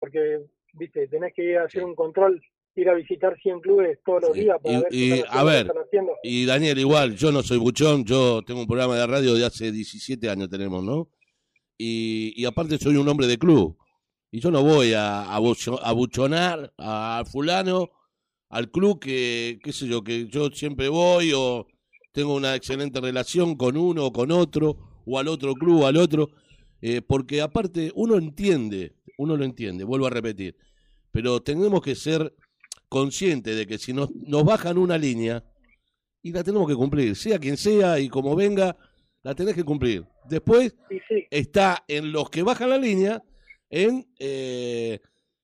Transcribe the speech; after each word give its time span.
porque, 0.00 0.40
viste, 0.74 1.06
tenés 1.08 1.32
que 1.34 1.44
ir 1.44 1.58
a 1.58 1.64
hacer 1.64 1.84
un 1.84 1.94
control, 1.94 2.40
ir 2.74 2.88
a 2.88 2.94
visitar 2.94 3.36
100 3.40 3.60
clubes 3.60 3.98
todos 4.04 4.22
los 4.22 4.32
Sí. 4.32 4.40
días 4.40 4.56
para 4.62 4.74
Y- 4.78 4.80
ver 4.82 4.94
y, 4.94 5.22
a 5.28 5.44
ver, 5.44 5.64
qué 5.64 5.68
están 5.68 5.82
haciendo. 5.84 6.12
Y 6.22 6.46
Daniel, 6.46 6.78
igual, 6.78 7.16
yo 7.16 7.30
no 7.30 7.42
soy 7.42 7.58
buchón, 7.58 8.04
yo 8.04 8.42
tengo 8.42 8.60
un 8.60 8.66
programa 8.66 8.96
de 8.96 9.06
radio 9.06 9.34
de 9.34 9.44
hace 9.44 9.70
17 9.70 10.28
años 10.30 10.48
tenemos, 10.48 10.82
¿no? 10.82 11.08
Y, 11.78 12.32
y 12.36 12.44
aparte 12.44 12.78
soy 12.78 12.96
un 12.96 13.08
hombre 13.08 13.26
de 13.26 13.38
club. 13.38 13.76
Y 14.32 14.40
yo 14.40 14.50
no 14.50 14.62
voy 14.62 14.92
a, 14.92 15.34
a, 15.34 15.40
bucho- 15.40 15.80
a 15.82 15.92
buchonar 15.92 16.72
a 16.78 17.24
fulano, 17.30 17.90
al 18.48 18.70
club 18.70 19.00
que, 19.00 19.58
qué 19.62 19.72
sé 19.72 19.86
yo, 19.88 20.02
que 20.02 20.26
yo 20.28 20.50
siempre 20.50 20.88
voy 20.88 21.32
o 21.34 21.66
tengo 22.12 22.34
una 22.34 22.54
excelente 22.54 23.00
relación 23.00 23.56
con 23.56 23.76
uno 23.76 24.06
o 24.06 24.12
con 24.12 24.30
otro, 24.30 24.76
o 25.06 25.18
al 25.18 25.28
otro 25.28 25.54
club, 25.54 25.84
al 25.84 25.96
otro, 25.96 26.28
eh, 26.80 27.00
porque 27.02 27.40
aparte 27.40 27.90
uno 27.94 28.16
entiende, 28.16 28.94
uno 29.20 29.36
lo 29.36 29.44
entiende, 29.44 29.84
vuelvo 29.84 30.06
a 30.06 30.10
repetir, 30.10 30.56
pero 31.12 31.42
tenemos 31.42 31.82
que 31.82 31.94
ser 31.94 32.34
conscientes 32.88 33.54
de 33.54 33.66
que 33.66 33.76
si 33.76 33.92
nos, 33.92 34.10
nos 34.14 34.44
bajan 34.44 34.78
una 34.78 34.96
línea, 34.96 35.44
y 36.22 36.32
la 36.32 36.42
tenemos 36.42 36.66
que 36.66 36.74
cumplir, 36.74 37.14
sea 37.16 37.38
quien 37.38 37.56
sea 37.56 37.98
y 37.98 38.08
como 38.08 38.34
venga, 38.34 38.76
la 39.22 39.34
tenés 39.34 39.54
que 39.54 39.64
cumplir. 39.64 40.04
Después 40.28 40.74
sí, 40.88 41.26
está 41.30 41.84
en 41.86 42.12
los 42.12 42.30
que 42.30 42.42
bajan 42.42 42.70
la 42.70 42.78
línea 42.78 43.22
en, 43.68 44.06
eh, 44.18 45.00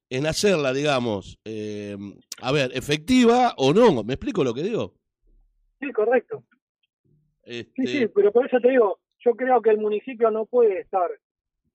en 0.08 0.26
hacerla, 0.26 0.72
digamos, 0.72 1.38
eh, 1.44 1.96
a 2.40 2.52
ver, 2.52 2.70
efectiva 2.74 3.54
o 3.58 3.74
no. 3.74 4.02
¿Me 4.04 4.14
explico 4.14 4.42
lo 4.42 4.54
que 4.54 4.62
digo? 4.62 4.94
sí, 5.80 5.92
correcto. 5.92 6.44
Este, 7.42 7.86
Sí, 7.86 7.98
sí, 7.98 8.06
pero 8.08 8.32
por 8.32 8.46
eso 8.46 8.58
te 8.58 8.70
digo, 8.70 9.00
yo 9.20 9.32
creo 9.32 9.60
que 9.60 9.70
el 9.70 9.78
municipio 9.78 10.30
no 10.30 10.46
puede 10.46 10.80
estar 10.80 11.10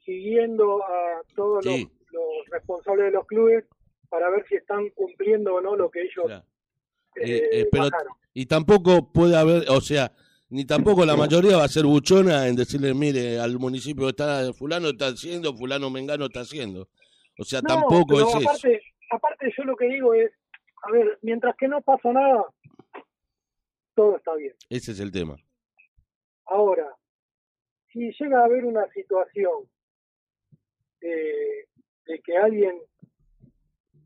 siguiendo 0.03 0.83
a 0.83 1.21
todos 1.35 1.63
Sí. 1.63 1.89
los, 2.11 2.11
los 2.13 2.49
responsables 2.49 3.05
de 3.05 3.11
los 3.11 3.25
clubes 3.25 3.65
para 4.09 4.29
ver 4.29 4.45
si 4.47 4.55
están 4.55 4.89
cumpliendo 4.89 5.55
o 5.55 5.61
no 5.61 5.75
lo 5.75 5.89
que 5.89 6.01
ellos 6.01 6.25
claro. 6.25 6.45
eh, 7.15 7.35
Eh, 7.37 7.49
eh, 7.61 7.67
pero- 7.71 7.83
bajaron. 7.85 8.13
Y 8.33 8.45
tampoco 8.45 9.11
puede 9.11 9.35
haber, 9.35 9.69
o 9.69 9.81
sea, 9.81 10.11
ni 10.49 10.63
tampoco 10.65 11.05
la 11.05 11.15
mayoría 11.17 11.57
va 11.57 11.65
a 11.65 11.67
ser 11.69 11.85
buchona 11.85 12.47
en 12.47 12.55
decirle, 12.55 12.93
mire, 12.93 13.39
al 13.39 13.59
municipio 13.59 14.07
está 14.09 14.51
fulano 14.53 14.89
está 14.89 15.07
haciendo, 15.07 15.53
fulano 15.53 15.89
mengano 15.89 16.25
está 16.25 16.41
haciendo. 16.41 16.87
O 17.39 17.43
sea, 17.43 17.59
No, 17.61 17.67
tampoco 17.67 18.05
pero 18.15 18.27
es 18.29 18.35
eso. 18.35 18.49
aparte, 18.49 18.81
aparte 19.09 19.53
yo 19.57 19.63
lo 19.65 19.75
que 19.75 19.85
digo 19.87 20.13
es, 20.13 20.31
a 20.83 20.91
ver, 20.91 21.19
mientras 21.21 21.55
que 21.57 21.67
no 21.67 21.81
pasa 21.81 22.11
nada, 22.13 22.45
todo 23.95 24.15
está 24.17 24.33
bien. 24.35 24.53
Ese 24.69 24.91
es 24.93 24.99
el 24.99 25.11
tema. 25.11 25.35
Ahora, 26.45 26.95
si 27.91 28.11
llega 28.11 28.41
a 28.41 28.45
haber 28.45 28.63
una 28.65 28.87
situación 28.93 29.69
de, 31.01 31.67
de 32.05 32.19
que 32.19 32.37
alguien 32.37 32.79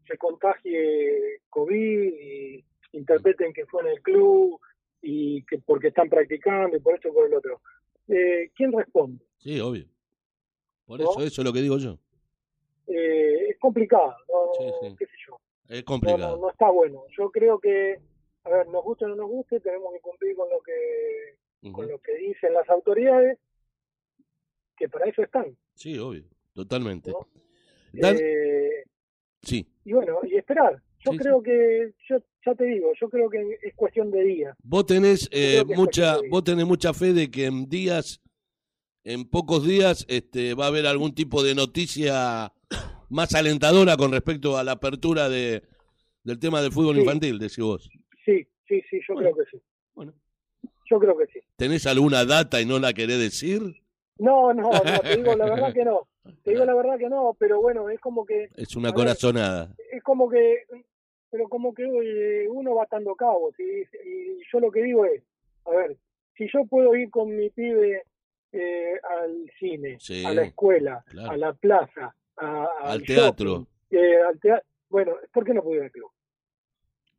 se 0.08 0.18
contagie 0.18 1.42
COVID 1.50 2.14
y 2.14 2.66
interpreten 2.94 3.54
que 3.54 3.66
fue 3.66 3.84
en 3.84 3.90
el 3.90 4.02
club 4.02 4.60
y 5.02 5.44
que 5.46 5.60
porque 5.60 5.90
están 5.90 6.10
practicando 6.10 6.78
y 6.78 6.80
por 6.80 6.96
esto 6.96 7.10
y 7.10 7.12
por 7.12 7.28
el 7.28 7.34
otro, 7.34 7.62
eh, 8.08 8.52
¿quién 8.56 8.72
responde? 8.72 9.24
Sí, 9.38 9.60
obvio. 9.60 9.86
Por 10.86 11.00
¿No? 11.00 11.12
eso, 11.12 11.22
eso 11.22 11.42
es 11.42 11.46
lo 11.46 11.54
que 11.54 11.62
digo 11.62 11.78
yo. 11.78 11.98
Eh, 12.88 13.50
es 13.50 13.60
complicado, 13.60 14.16
¿no? 14.30 14.52
Sí, 14.58 14.72
sí. 14.82 14.96
qué 14.98 15.06
sé 15.06 15.14
yo. 15.28 15.40
Es 15.68 15.84
complicado. 15.84 16.36
no, 16.36 16.44
no 16.44 16.50
está 16.52 16.70
bueno. 16.70 17.04
Yo 17.18 17.32
creo 17.32 17.60
que, 17.60 18.00
a 18.44 18.50
ver, 18.50 18.68
nos 18.68 18.84
guste 18.84 19.06
o 19.06 19.08
no 19.08 19.16
nos 19.16 19.28
guste, 19.28 19.60
tenemos 19.60 19.92
que 19.94 20.00
cumplir 20.00 20.36
con 20.36 20.50
lo 20.50 20.62
que 20.62 21.36
con 21.72 21.88
lo 21.88 21.98
que 22.00 22.16
dicen 22.18 22.54
las 22.54 22.70
autoridades, 22.70 23.40
que 24.78 24.88
para 24.88 25.10
eso 25.10 25.24
están. 25.24 25.58
Sí, 25.74 25.98
obvio. 25.98 26.24
Totalmente. 26.56 27.12
¿no? 27.12 27.28
Dan- 27.94 28.18
Eh, 28.20 28.84
sí. 29.44 29.68
y 29.84 29.94
bueno, 29.94 30.20
y 30.24 30.36
esperar. 30.38 30.82
Yo 31.06 31.12
Sí, 31.12 31.18
creo 31.20 31.44
que, 31.44 31.94
yo 32.10 32.18
ya 32.44 32.56
te 32.56 32.64
digo, 32.66 32.92
yo 33.00 33.10
creo 33.10 33.30
que 33.30 33.60
es 33.62 33.76
cuestión 33.76 34.10
de 34.10 34.24
días. 34.24 34.58
Vos 34.64 34.86
tenés 34.88 35.30
eh, 35.32 35.64
mucha, 35.76 36.18
vos 36.32 36.44
tenés 36.44 36.66
mucha 36.66 36.94
fe 36.94 37.14
de 37.14 37.30
que 37.30 37.46
en 37.46 37.70
días, 37.70 38.22
en 39.04 39.30
pocos 39.30 39.68
días, 39.68 40.04
este, 40.10 40.56
va 40.56 40.66
a 40.66 40.68
haber 40.70 40.88
algún 40.88 41.14
tipo 41.14 41.44
de 41.44 41.54
noticia 41.54 42.52
más 43.10 43.36
alentadora 43.36 43.98
con 43.98 44.12
respecto 44.12 44.58
a 44.58 44.64
la 44.64 44.72
apertura 44.72 45.30
de, 45.30 45.62
del 46.24 46.40
tema 46.40 46.60
del 46.62 46.72
fútbol 46.72 46.96
Sí. 46.96 47.02
infantil, 47.02 47.38
decís 47.38 47.60
vos. 47.60 47.88
Sí, 48.26 48.48
sí, 48.68 48.82
sí, 48.90 49.00
yo 49.08 49.14
Bueno. 49.14 49.32
creo 49.32 49.46
que 49.46 49.52
sí. 49.58 49.64
Bueno. 49.94 50.14
Yo 50.90 51.00
creo 51.00 51.18
que 51.18 51.26
sí. 51.28 51.40
¿Tenés 51.56 51.86
alguna 51.86 52.26
data 52.26 52.60
y 52.62 52.66
no 52.66 52.80
la 52.80 52.94
querés 52.94 53.20
decir? 53.20 53.62
No, 54.18 54.54
no, 54.54 54.72
no, 54.72 55.00
te 55.02 55.18
digo 55.18 55.36
la 55.36 55.46
verdad 55.46 55.74
que 55.74 55.84
no. 55.86 56.08
Te 56.44 56.52
digo 56.52 56.66
la 56.66 56.76
verdad 56.76 56.98
que 56.98 57.10
no, 57.10 57.36
pero 57.40 57.60
bueno, 57.62 57.90
es 57.90 58.00
como 58.00 58.26
que, 58.26 58.50
Es 58.56 58.76
una 58.76 58.90
ver. 58.90 58.96
corazonada. 58.96 59.76
es 59.92 60.04
como 60.04 60.30
que, 60.30 60.64
pero 61.30 61.48
como 61.50 61.74
que 61.74 61.84
eh, 61.84 62.48
uno 62.50 62.76
va 62.76 62.84
atando 62.84 63.16
cabos. 63.16 63.54
Y, 63.60 63.64
y 63.64 64.42
yo 64.52 64.60
lo 64.60 64.72
que 64.72 64.84
digo 64.84 65.06
es, 65.06 65.24
a 65.66 65.72
ver, 65.72 65.98
si 66.38 66.48
yo 66.52 66.66
puedo 66.66 66.96
ir 66.96 67.10
con 67.10 67.36
mi 67.36 67.50
pibe 67.50 68.04
eh, 68.52 68.94
al 69.22 69.52
cine, 69.60 69.98
Sí, 70.00 70.24
a 70.26 70.34
la 70.34 70.44
escuela, 70.44 71.04
claro. 71.08 71.32
a 71.32 71.38
la 71.38 71.54
plaza, 71.54 72.16
a- 72.38 72.68
Al 72.84 73.04
teatro. 73.04 73.50
shopping, 73.52 73.66
eh, 73.92 74.18
al 74.22 74.64
bueno, 74.90 75.16
¿por 75.34 75.44
qué 75.46 75.54
no 75.54 75.62
puedo 75.64 75.78
ir 75.78 75.84
al 75.84 75.92
club? 75.92 76.12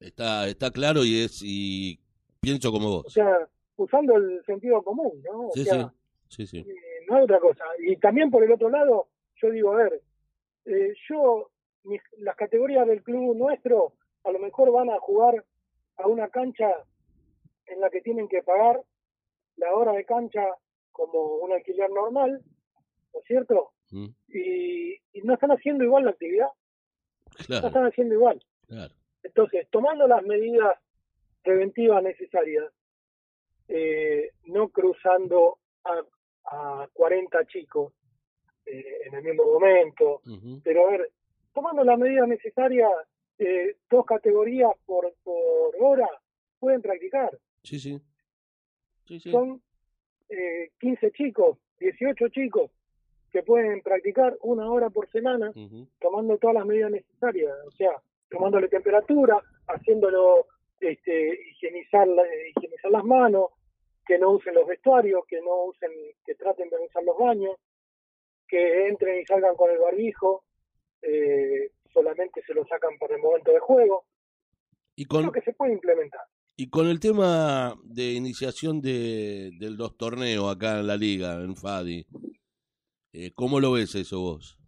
Está, 0.01 0.47
está 0.49 0.71
claro 0.71 1.05
y 1.05 1.23
es 1.23 1.41
y 1.43 1.99
pienso 2.41 2.71
como 2.71 2.89
O 2.89 3.03
vos. 3.03 3.13
sea, 3.13 3.49
usando 3.77 4.17
el 4.17 4.43
sentido 4.45 4.83
común, 4.83 5.23
¿no? 5.25 5.49
O 5.49 5.53
Sí, 5.53 5.65
sea, 5.65 5.93
sí, 6.29 6.47
sí, 6.47 6.47
sí. 6.47 6.71
eh, 6.71 6.75
no 7.09 7.17
hay 7.17 7.23
otra 7.25 7.41
cosa. 7.41 7.65
Y 7.79 7.97
también 7.97 8.31
por 8.31 8.43
el 8.43 8.53
otro 8.53 8.69
lado, 8.71 9.09
yo 9.43 9.51
digo, 9.51 9.73
a 9.73 9.77
ver, 9.77 10.03
eh, 10.65 10.95
yo, 11.09 11.51
mis- 11.85 12.03
las 12.19 12.37
categorías 12.37 12.87
del 12.87 13.03
club 13.03 13.37
nuestro, 13.37 13.93
a 14.25 14.31
lo 14.33 14.39
mejor 14.39 14.73
van 14.73 14.91
a 14.91 14.99
jugar 14.99 15.45
a 15.97 16.07
una 16.09 16.29
cancha 16.29 16.69
en 17.67 17.81
la 17.81 17.91
que 17.91 18.01
tienen 18.01 18.29
que 18.29 18.43
pagar 18.43 18.83
la 19.57 19.75
hora 19.75 19.93
de 19.93 20.05
cancha 20.05 20.45
como 20.93 21.37
un 21.37 21.53
alquiler 21.53 21.91
normal, 21.91 22.43
¿no 23.13 23.21
es 23.21 23.25
cierto? 23.27 23.73
Mm, 23.91 24.07
Y, 24.29 24.95
y 25.13 25.23
no 25.23 25.35
están 25.35 25.51
haciendo 25.53 25.85
igual 25.85 26.05
la 26.05 26.11
actividad, 26.11 26.49
no 27.49 27.67
están 27.69 27.87
haciendo 27.87 28.15
igual. 28.15 28.43
claro. 28.67 28.93
Entonces, 29.23 29.69
tomando 29.71 30.07
las 30.07 30.23
medidas 30.25 30.79
preventivas 31.43 32.03
necesarias, 32.03 32.65
eh, 33.69 34.31
no 34.45 34.69
cruzando 34.69 35.59
a, 35.85 36.01
a 36.47 36.89
40 36.93 37.45
chicos 37.47 37.93
eh, 38.67 38.85
en 39.07 39.15
el 39.15 39.23
mismo 39.25 39.45
momento, 39.45 40.21
pero 40.63 40.87
a 40.87 40.91
ver, 40.91 41.11
tomando 41.55 41.85
las 41.85 41.99
medidas 41.99 42.29
necesarias, 42.29 42.91
eh, 43.39 43.77
dos 43.91 44.05
categorías 44.07 44.71
por, 44.87 45.13
por 45.23 45.75
hora 45.81 46.09
pueden 46.59 46.83
practicar. 46.83 47.31
Sí, 47.63 47.79
sí. 47.79 48.01
Sí, 49.07 49.21
sí. 49.21 49.31
Son 49.31 49.61
eh, 50.29 50.71
15 50.81 51.13
chicos, 51.13 51.59
18 51.79 52.29
chicos 52.29 52.71
que 53.31 53.43
pueden 53.43 53.83
practicar 53.83 54.37
una 54.43 54.71
hora 54.71 54.89
por 54.91 55.09
semana 55.11 55.53
tomando 56.01 56.39
todas 56.39 56.55
las 56.55 56.67
medidas 56.67 56.91
necesarias, 56.91 57.53
o 57.67 57.71
sea, 57.73 57.91
tomándole 58.31 58.69
temperatura, 58.69 59.39
haciéndolo 59.69 60.47
este, 60.81 61.39
higienizar, 61.51 62.09
la- 62.09 62.25
higienizar 62.57 62.91
las 62.91 63.05
manos, 63.05 63.51
que 64.07 64.19
no 64.19 64.31
usen 64.33 64.55
los 64.55 64.67
vestuarios, 64.67 65.25
que 65.27 65.41
no 65.41 65.65
usen, 65.65 65.91
que 66.25 66.35
traten 66.35 66.69
de 66.71 66.77
no 66.77 66.85
usar 66.85 67.03
los 67.03 67.19
baños, 67.19 67.57
que 68.49 68.87
entren 68.89 69.21
y 69.21 69.27
salgan 69.27 69.57
con 69.57 69.71
el 69.71 69.79
barbijo, 69.79 70.45
eh, 71.03 71.71
solamente 71.93 72.43
se 72.47 72.55
lo 72.55 72.65
sacan 72.67 72.97
para 72.99 73.17
el 73.17 73.23
momento 73.23 73.51
de 73.53 73.59
juego. 73.59 74.05
Y 74.95 75.05
con, 75.07 75.23
Creo 75.23 75.33
que 75.33 75.43
se 75.43 75.53
puede 75.53 75.73
implementar. 75.73 76.23
y 76.57 76.71
con 76.71 76.87
el 76.87 77.01
tema 77.01 77.75
de 77.85 78.13
iniciación 78.13 78.81
de, 78.81 79.51
de 79.59 79.71
los 79.71 79.97
torneos 79.97 80.55
acá 80.55 80.79
en 80.81 80.87
la 80.87 80.97
liga, 80.97 81.35
en 81.43 81.57
Fadi, 81.57 82.07
eh, 83.13 83.33
¿cómo 83.35 83.61
lo 83.61 83.73
ves 83.73 83.95
eso 83.95 84.21
vos? 84.21 84.59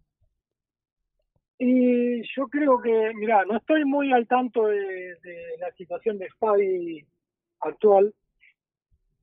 Y 1.57 2.21
yo 2.35 2.47
creo 2.47 2.79
que, 2.81 3.11
mira, 3.15 3.43
no 3.45 3.57
estoy 3.57 3.83
muy 3.85 4.11
al 4.13 4.27
tanto 4.27 4.67
de, 4.67 4.77
de 4.77 5.57
la 5.59 5.71
situación 5.73 6.17
de 6.17 6.29
Spadi 6.29 7.05
actual, 7.59 8.13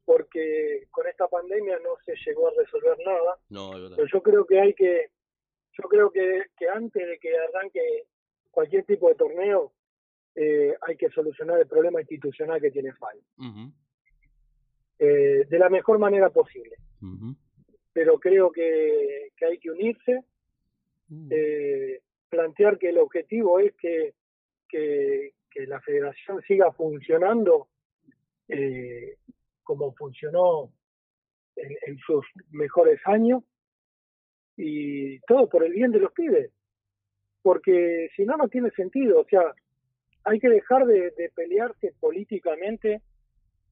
porque 0.06 0.86
con 0.92 1.06
esta 1.08 1.26
pandemia 1.28 1.78
no 1.80 1.96
se 2.04 2.14
llegó 2.24 2.48
a 2.48 2.52
resolver 2.56 2.96
nada, 3.04 3.36
No, 3.50 3.72
pero 3.94 4.06
yo 4.06 4.22
creo 4.22 4.46
que 4.46 4.60
hay 4.60 4.72
que, 4.72 5.10
yo 5.76 5.88
creo 5.88 6.10
que, 6.10 6.44
que 6.56 6.68
antes 6.68 7.06
de 7.06 7.18
que 7.18 7.36
arranque 7.36 8.04
cualquier 8.50 8.84
tipo 8.84 9.08
de 9.08 9.16
torneo, 9.16 9.72
eh, 10.36 10.74
hay 10.82 10.96
que 10.96 11.10
solucionar 11.10 11.58
el 11.60 11.66
problema 11.66 12.00
institucional 12.00 12.60
que 12.60 12.70
tiene 12.70 12.90
Ujú, 13.38 13.72
eh, 14.98 15.44
de 15.48 15.58
la 15.58 15.68
mejor 15.68 15.98
manera 15.98 16.30
posible. 16.30 16.76
Pero 17.92 18.18
creo 18.18 18.50
que, 18.52 19.32
que 19.36 19.44
hay 19.46 19.58
que 19.58 19.70
unirse, 19.70 20.24
Mm. 21.08 21.28
eh, 21.30 22.00
plantear 22.28 22.78
que 22.78 22.88
el 22.88 22.98
objetivo 22.98 23.60
es 23.60 23.72
que, 23.76 24.14
que, 24.68 25.34
que 25.48 25.66
la 25.68 25.80
federación 25.80 26.42
siga 26.42 26.72
funcionando 26.72 27.68
como 29.66 29.92
funcionó 29.94 30.72
en, 31.56 31.70
en 31.86 31.98
sus 31.98 32.24
mejores 32.52 32.98
años 33.04 33.42
y 34.56 35.18
todo 35.26 35.48
por 35.48 35.64
el 35.66 35.72
bien 35.72 35.90
de 35.92 36.00
los 36.00 36.12
pibes. 36.12 36.50
porque 37.42 38.08
si 38.16 38.24
no, 38.24 38.36
no 38.36 38.48
tiene 38.48 38.70
sentido. 38.70 39.20
O 39.20 39.26
sea, 39.26 39.54
hay 40.24 40.40
que 40.40 40.48
dejar 40.48 40.86
de, 40.86 41.12
de 41.12 41.30
pelearse 41.34 41.94
políticamente 42.00 43.02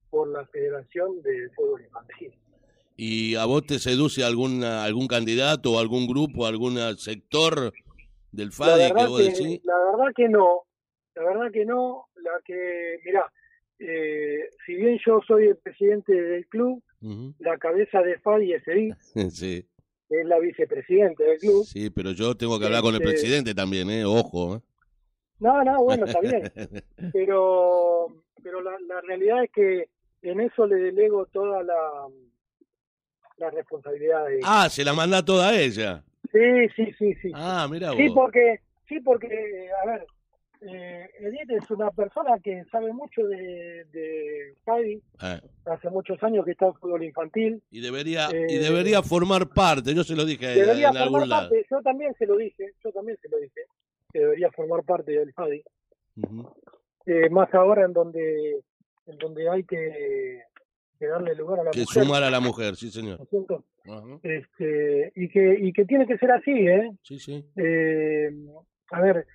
por 0.09 0.29
la 0.29 0.45
Federación 0.47 1.21
de 1.23 1.49
Fútbol 1.55 1.81
Infantil. 1.81 2.31
¿Y 2.95 3.35
a 3.35 3.45
vos 3.45 3.65
te 3.65 3.79
seduce 3.79 4.23
alguna, 4.23 4.85
algún 4.85 5.07
candidato 5.07 5.73
o 5.73 5.79
algún 5.79 6.07
grupo, 6.07 6.45
algún 6.45 6.77
sector 6.97 7.73
del 8.31 8.53
FADI 8.53 8.93
que 8.93 9.07
vos 9.07 9.19
que, 9.19 9.29
decís? 9.29 9.61
la 9.65 9.77
verdad 9.91 10.13
que 10.15 10.29
no, 10.29 10.63
la 11.15 11.23
verdad 11.23 11.51
que 11.51 11.65
no, 11.65 12.05
la 12.15 12.31
que, 12.45 12.99
mirá, 13.03 13.29
eh, 13.79 14.49
si 14.65 14.75
bien 14.75 14.97
yo 15.05 15.19
soy 15.27 15.47
el 15.47 15.57
presidente 15.57 16.13
del 16.13 16.45
club, 16.47 16.81
la 17.39 17.57
cabeza 17.57 18.01
de 18.01 18.17
FADI 18.19 18.53
es 18.53 18.67
Edith, 18.67 18.95
Sí, 19.31 19.65
es 20.09 20.25
la 20.25 20.39
vicepresidenta 20.39 21.23
del 21.23 21.37
club. 21.39 21.63
sí, 21.65 21.89
pero 21.89 22.11
yo 22.11 22.35
tengo 22.35 22.59
que 22.59 22.65
hablar 22.65 22.81
con 22.81 22.95
el 22.95 23.01
Este- 23.01 23.11
presidente 23.11 23.53
también, 23.55 23.89
¿eh? 23.89 24.05
Ojo, 24.05 24.57
¿eh? 24.57 24.59
No, 25.39 25.63
no, 25.63 25.83
bueno, 25.83 26.05
está 26.05 26.19
bien, 26.21 26.43
pero, 27.13 28.07
pero 28.41 28.61
la, 28.61 28.71
la 28.87 29.01
realidad 29.01 29.43
es 29.43 29.51
que 29.51 29.89
en 30.21 30.39
eso 30.39 30.65
le 30.65 30.77
delego 30.77 31.25
toda 31.27 31.61
la, 31.61 31.79
la 33.37 33.49
responsabilidad 33.51 34.25
de 34.27 34.39
Ah, 34.43 34.69
se 34.69 34.83
la 34.83 34.93
manda 34.93 35.23
toda 35.23 35.49
a 35.49 35.59
ella. 35.59 36.03
Sí, 36.31 36.39
sí, 36.75 36.91
sí, 36.97 37.13
sí. 37.21 37.31
Ah, 37.33 37.67
mira. 37.69 37.91
Sí, 37.93 38.07
porque, 38.13 38.61
sí, 38.87 38.99
porque, 39.01 39.69
a 39.83 39.87
ver, 39.87 40.05
eh, 40.67 41.09
Edith 41.19 41.51
es 41.51 41.69
una 41.71 41.91
persona 41.91 42.37
que 42.43 42.63
sabe 42.71 42.91
mucho 42.93 43.21
de, 43.27 43.85
de 43.91 44.55
Javi, 44.65 45.01
Eh, 45.23 45.39
hace 45.65 45.89
muchos 45.89 46.21
años 46.23 46.43
que 46.45 46.51
está 46.51 46.67
en 46.67 46.73
fútbol 46.75 47.03
infantil. 47.03 47.61
y 47.71 47.81
debería 47.81 48.27
y 48.31 48.55
Eh, 48.55 48.59
debería 48.59 49.01
formar 49.03 49.47
parte, 49.49 49.93
yo 49.93 50.03
se 50.03 50.15
lo 50.15 50.25
dije 50.25 50.47
Debería 50.47 50.89
en 50.89 50.97
algún 50.97 51.29
lado. 51.29 51.49
parte, 51.49 51.65
yo 51.69 51.81
también 51.81 52.13
se 52.17 52.25
lo 52.25 52.35
dije, 52.37 52.71
yo 52.83 52.91
también 52.91 53.17
se 53.21 53.29
lo 53.29 53.37
dije, 53.37 53.61
que 54.11 54.19
debería 54.19 54.49
formar 54.51 54.83
parte 54.83 55.11
del 55.11 55.31
Javi. 55.33 55.63
Ujú. 56.17 56.49
Eh, 57.05 57.29
más 57.29 57.53
ahora 57.53 57.85
en 57.85 57.93
donde, 57.93 58.61
en 59.05 59.17
donde 59.19 59.47
hay 59.49 59.63
que, 59.65 60.41
que 60.97 61.05
darle 61.05 61.35
lugar 61.35 61.59
a 61.59 61.63
la 61.65 61.71
Que 61.71 61.81
mujer. 61.81 62.03
sumar 62.03 62.23
a 62.23 62.31
la 62.31 62.39
mujer, 62.39 62.75
sí, 62.75 62.89
señor. 62.89 63.19
¿no. 63.85 64.19
Este, 64.23 65.11
y, 65.15 65.29
que, 65.29 65.57
y 65.61 65.71
que 65.71 65.85
tiene 65.85 66.07
que 66.07 66.17
ser 66.17 66.31
así, 66.31 66.51
¿eh? 66.51 66.89
Sí, 67.03 67.19
sí. 67.19 67.45
Eh, 67.55 68.29
a 68.91 69.01
ver, 69.01 69.27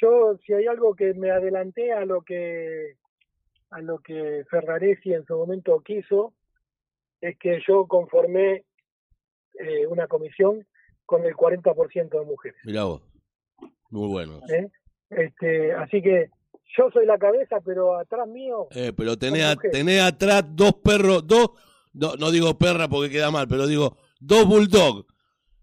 yo 0.00 0.36
si 0.44 0.52
hay 0.52 0.66
algo 0.66 0.94
que 0.94 1.14
me 1.14 1.30
adelanté 1.30 1.92
a 1.92 2.04
lo 2.04 2.22
que 2.22 2.96
a 3.70 3.80
lo 3.80 3.98
que 4.00 4.44
Ferraresi 4.50 5.12
en 5.14 5.24
su 5.26 5.34
momento 5.36 5.80
quiso 5.80 6.32
es 7.20 7.36
que 7.38 7.60
yo 7.66 7.86
conformé 7.86 8.64
eh, 9.58 9.86
una 9.86 10.06
comisión 10.08 10.66
con 11.06 11.24
el 11.24 11.34
40% 11.34 12.08
de 12.18 12.24
mujeres. 12.24 12.58
Mirá 12.64 12.84
vos. 12.84 13.02
Muy 13.90 14.08
bueno. 14.08 14.40
¿eh? 14.48 14.68
Este, 15.10 15.72
así 15.74 16.00
que 16.02 16.30
yo 16.76 16.90
soy 16.92 17.04
la 17.04 17.18
cabeza, 17.18 17.60
pero 17.64 17.96
atrás 17.96 18.26
mío 18.28 18.68
Eh, 18.70 18.92
pero 18.96 19.16
tenés, 19.18 19.44
a- 19.44 19.56
tenés 19.56 20.00
atrás 20.02 20.44
dos 20.48 20.74
perros, 20.74 21.26
dos, 21.26 21.50
no, 21.92 22.14
no 22.16 22.30
digo 22.30 22.56
perra 22.58 22.88
porque 22.88 23.10
queda 23.10 23.30
mal, 23.30 23.46
pero 23.48 23.66
digo 23.66 23.96
dos 24.20 24.46
bulldog. 24.46 25.06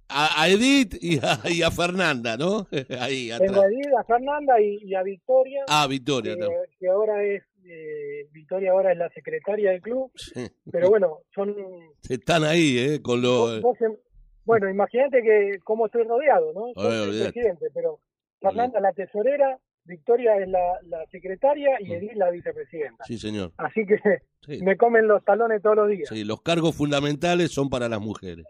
A, 0.10 0.42
a 0.42 0.48
Edith 0.50 0.96
y 1.02 1.20
a, 1.20 1.40
y 1.52 1.62
a 1.64 1.72
Fernanda, 1.72 2.38
¿no? 2.38 2.68
Ahí 3.00 3.30
tengo 3.38 3.62
atrás. 3.62 3.64
a 3.64 3.68
Edith, 3.68 3.94
a 4.00 4.04
Fernanda 4.06 4.62
y, 4.62 4.80
y 4.84 4.96
a 4.96 5.04
Victoria, 5.04 5.64
Ah, 5.68 5.88
Victoria. 5.88 6.36
no. 6.38 6.48
que 6.80 6.88
ahora 6.90 7.24
es 7.24 7.44
eh, 7.66 8.28
Victoria 8.32 8.72
ahora 8.72 8.94
es 8.94 8.98
la 8.98 9.10
secretaria 9.10 9.72
del 9.72 9.82
club, 9.82 10.10
Sí. 10.16 10.48
pero 10.72 10.90
bueno, 10.90 11.20
son 11.36 11.54
Están 12.10 12.44
ahí, 12.46 12.78
¿eh? 12.78 13.02
Con 13.02 13.22
los... 13.22 13.62
En- 13.82 13.98
bueno, 14.46 14.70
imagínate 14.70 15.22
que 15.22 15.60
cómo 15.66 15.88
estoy 15.88 16.04
rodeado, 16.04 16.54
¿no? 16.54 16.68
El 16.90 17.24
presidente, 17.32 17.68
pero 17.74 18.00
Fernanda 18.40 18.80
la 18.80 18.94
tesorera, 18.94 19.60
Victoria 19.84 20.38
es 20.38 20.48
la, 20.48 20.80
la 20.84 21.06
secretaria 21.12 21.72
y 21.82 21.90
Mm. 21.90 21.92
Edith 21.94 22.14
la 22.16 22.30
vicepresidenta. 22.30 23.04
Sí, 23.06 23.18
señor. 23.18 23.52
Así 23.58 23.86
que 23.86 23.98
Sí. 24.46 24.62
me 24.64 24.78
comen 24.78 25.06
los 25.10 25.22
talones 25.26 25.62
todos 25.62 25.76
los 25.76 25.90
días. 25.90 26.08
Sí, 26.08 26.24
los 26.24 26.42
cargos 26.42 26.74
fundamentales 26.76 27.52
son 27.52 27.70
para 27.70 27.90
las 27.90 28.00
mujeres. 28.00 28.46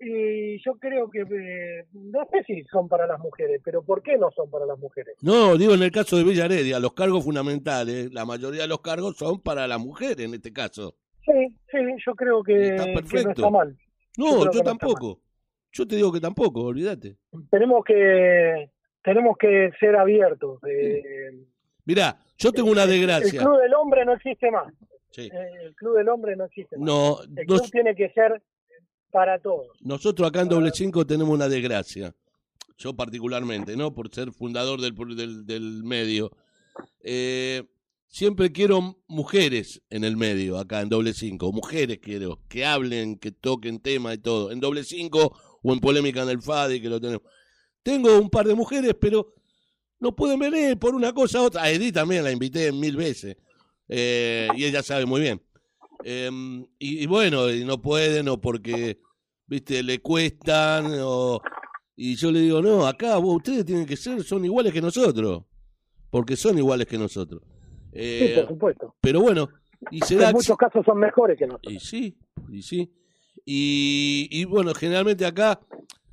Y 0.00 0.62
yo 0.64 0.74
creo 0.78 1.10
que, 1.10 1.22
eh, 1.22 1.86
no 1.92 2.20
sé 2.30 2.44
si 2.44 2.62
son 2.64 2.88
para 2.88 3.06
las 3.06 3.18
mujeres, 3.18 3.60
pero 3.64 3.82
¿por 3.82 4.02
qué 4.02 4.16
no 4.16 4.30
son 4.30 4.48
para 4.48 4.64
las 4.64 4.78
mujeres? 4.78 5.16
No, 5.22 5.56
digo 5.56 5.74
en 5.74 5.82
el 5.82 5.90
caso 5.90 6.16
de 6.16 6.22
Villa 6.24 6.44
Heredia, 6.44 6.78
los 6.78 6.92
cargos 6.92 7.24
fundamentales, 7.24 8.12
la 8.12 8.24
mayoría 8.24 8.62
de 8.62 8.68
los 8.68 8.80
cargos 8.80 9.16
son 9.16 9.40
para 9.40 9.66
las 9.66 9.80
mujeres 9.80 10.20
en 10.20 10.34
este 10.34 10.52
caso. 10.52 10.94
Sí, 11.24 11.32
sí, 11.70 11.78
yo 12.06 12.14
creo 12.14 12.42
que, 12.44 12.68
Está 12.68 12.84
que 12.84 12.92
no 12.92 13.00
perfecto. 13.00 13.30
está 13.30 13.50
mal. 13.50 13.76
No, 14.16 14.44
yo, 14.44 14.50
no 14.52 14.60
tampoco. 14.62 15.20
Yo 15.72 15.86
te 15.86 15.96
digo 15.96 16.12
que 16.12 16.20
tampoco, 16.20 16.62
olvídate. 16.62 17.16
Tenemos 17.50 17.84
que 17.84 18.70
tenemos 19.02 19.36
que 19.36 19.70
ser 19.80 19.96
abiertos. 19.96 20.60
eh, 20.68 21.32
Mirá, 21.84 22.18
yo 22.36 22.52
tengo 22.52 22.70
una 22.70 22.84
el 22.84 22.90
desgracia. 22.90 23.40
club 23.40 23.58
del 23.60 23.74
hombre 23.74 24.04
no 24.04 24.14
existe 24.14 24.50
más. 24.50 24.72
Sí. 25.10 25.28
Eh, 25.32 25.50
el 25.64 25.74
club 25.74 25.96
del 25.96 26.08
hombre 26.08 26.36
no 26.36 26.44
existe 26.44 26.76
más. 26.76 26.86
No, 26.86 27.18
El 27.36 27.46
club 27.46 27.62
tiene 27.70 27.94
que 27.94 28.10
ser 28.10 28.40
para 29.10 29.38
todos. 29.38 29.66
nosotros 29.80 30.28
acá 30.28 30.42
en 30.42 30.48
Doble 30.48 30.70
Cinco 30.74 31.06
tenemos 31.06 31.34
una 31.34 31.48
desgracia. 31.48 32.14
Yo 32.76 32.94
particularmente, 32.94 33.76
¿no? 33.76 33.92
Por 33.92 34.14
ser 34.14 34.32
fundador 34.32 34.80
del, 34.80 34.94
del, 35.16 35.46
del 35.46 35.82
medio. 35.82 36.30
Eh, 37.00 37.64
siempre 38.06 38.52
quiero 38.52 39.02
mujeres 39.08 39.82
en 39.90 40.04
el 40.04 40.16
medio, 40.16 40.58
acá 40.58 40.80
en 40.80 40.88
Doble 40.88 41.12
Cinco. 41.12 41.52
Mujeres 41.52 41.98
quiero, 42.00 42.40
que 42.48 42.64
hablen, 42.64 43.18
que 43.18 43.32
toquen 43.32 43.80
tema 43.80 44.14
y 44.14 44.18
todo. 44.18 44.52
En 44.52 44.60
Doble 44.60 44.84
Cinco 44.84 45.36
o 45.62 45.72
en 45.72 45.80
Polémica 45.80 46.22
en 46.22 46.28
el 46.28 46.40
FADI, 46.40 46.80
que 46.80 46.88
lo 46.88 47.00
tenemos. 47.00 47.22
Tengo 47.82 48.16
un 48.18 48.30
par 48.30 48.46
de 48.46 48.54
mujeres, 48.54 48.94
pero 49.00 49.34
no 49.98 50.14
pueden 50.14 50.38
venir 50.38 50.78
por 50.78 50.94
una 50.94 51.12
cosa 51.12 51.40
u 51.40 51.46
otra. 51.46 51.62
A 51.62 51.70
Edith 51.70 51.94
también 51.94 52.22
la 52.22 52.30
invité 52.30 52.70
mil 52.70 52.96
veces. 52.96 53.36
Eh, 53.88 54.48
y 54.56 54.64
ella 54.64 54.82
sabe 54.82 55.06
muy 55.06 55.20
bien. 55.20 55.42
Eh, 56.04 56.30
y, 56.78 57.02
y 57.02 57.06
bueno, 57.06 57.50
y 57.50 57.64
no 57.64 57.80
pueden 57.82 58.28
o 58.28 58.40
porque, 58.40 58.98
viste, 59.46 59.82
le 59.82 60.00
cuestan 60.00 60.86
o... 61.00 61.40
Y 61.96 62.14
yo 62.14 62.30
le 62.30 62.40
digo, 62.40 62.62
no, 62.62 62.86
acá 62.86 63.16
vos, 63.16 63.36
ustedes 63.36 63.64
tienen 63.64 63.84
que 63.84 63.96
ser, 63.96 64.22
son 64.22 64.44
iguales 64.44 64.72
que 64.72 64.80
nosotros. 64.80 65.42
Porque 66.10 66.36
son 66.36 66.56
iguales 66.56 66.86
que 66.86 66.96
nosotros. 66.96 67.42
Sí, 67.92 67.98
Eh, 68.00 68.34
por 68.40 68.48
supuesto. 68.54 68.94
pero 69.00 69.20
bueno, 69.20 69.48
y 69.90 70.00
se 70.00 70.14
da... 70.16 70.28
En 70.28 70.36
muchos 70.36 70.56
casos 70.56 70.84
son 70.86 70.98
mejores 70.98 71.36
que 71.38 71.46
nosotros. 71.46 71.72
Y 71.74 71.80
sí, 71.80 72.16
y 72.50 72.62
sí. 72.62 72.92
Y, 73.44 74.28
y 74.30 74.44
bueno, 74.44 74.72
generalmente 74.74 75.24
acá 75.26 75.58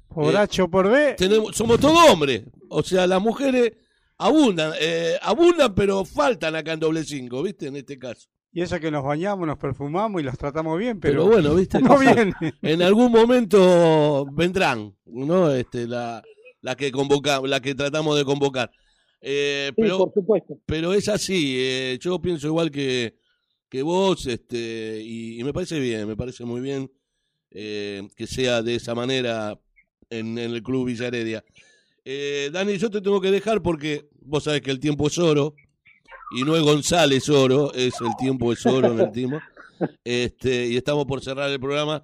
Por 0.08 0.36
H 0.36 0.62
o 0.62 0.70
por 0.70 0.90
B, 0.90 1.16
tenemos, 1.18 1.56
somos 1.56 1.80
todos 1.80 2.10
hombres. 2.10 2.44
O 2.70 2.82
sea, 2.82 3.06
las 3.06 3.22
mujeres 3.22 3.74
abundan, 4.18 4.72
eh, 4.80 5.18
abundan, 5.22 5.75
pero 5.75 6.04
faltan 6.06 6.56
acá 6.56 6.74
en 6.74 6.80
doble 6.80 7.04
cinco, 7.04 7.44
¿viste? 7.44 7.68
En 7.68 7.75
este 7.75 8.00
caso. 8.00 8.27
Y 8.55 8.62
eso 8.62 8.79
que 8.79 8.89
nos 8.89 9.03
bañamos, 9.03 9.45
nos 9.45 9.57
perfumamos 9.57 10.21
y 10.21 10.24
los 10.24 10.38
tratamos 10.38 10.79
bien, 10.79 10.97
Pero, 11.00 11.25
pero, 11.25 11.31
bueno, 11.33 11.55
¿viste? 11.55 11.79
no 11.81 12.00
bien. 12.00 12.33
En 12.62 12.81
algún 12.81 13.12
momento 13.12 14.25
vendrán, 14.31 14.95
¿no? 15.05 15.51
Este, 15.51 15.85
la, 15.88 16.24
la 16.62 16.75
que 16.75 16.89
convocamos, 16.91 17.50
la 17.50 17.59
que 17.59 17.75
tratamos 17.75 18.17
de 18.17 18.24
convocar. 18.24 18.71
Eh, 19.21 19.71
Sí, 19.75 19.81
pero, 19.81 19.97
por 19.97 20.13
supuesto. 20.13 20.57
pero 20.65 20.93
es 20.93 21.09
así, 21.09 21.55
eh, 21.59 21.97
yo 22.00 22.21
pienso 22.21 22.47
igual 22.47 22.71
que, 22.71 23.15
que 23.67 23.81
vos, 23.81 24.25
este, 24.25 25.01
y, 25.03 25.39
y 25.39 25.43
me 25.43 25.51
parece 25.51 25.77
bien, 25.79 26.07
me 26.07 26.15
parece 26.15 26.45
muy 26.45 26.62
bien 26.62 26.89
eh, 27.51 28.07
que 28.15 28.25
sea 28.25 28.62
de 28.62 28.75
esa 28.75 28.95
manera 28.95 29.59
en, 30.09 30.38
en 30.38 30.51
el 30.51 30.63
Club 30.63 30.85
Villa 30.88 31.07
Heredia. 31.07 31.43
Eh, 32.05 32.50
Dani, 32.53 32.77
yo 32.77 32.89
te 32.89 33.01
tengo 33.01 33.19
que 33.19 33.31
dejar 33.31 33.62
porque 33.62 34.07
vos 34.21 34.43
sabés 34.43 34.62
que 34.62 34.71
el 34.71 34.79
tiempo 34.79 35.07
es 35.07 35.17
oro, 35.17 35.55
y 36.32 36.44
no 36.44 36.55
es 36.55 36.62
González 36.63 37.27
oro, 37.29 37.74
es 37.74 37.94
el 38.01 38.15
tiempo 38.17 38.51
es 38.53 38.65
oro 38.65 38.91
en 38.94 39.00
el 39.00 39.12
timo. 39.12 39.39
Este, 40.03 40.67
y 40.67 40.77
estamos 40.77 41.05
por 41.05 41.22
cerrar 41.22 41.50
el 41.51 41.60
programa. 41.60 42.03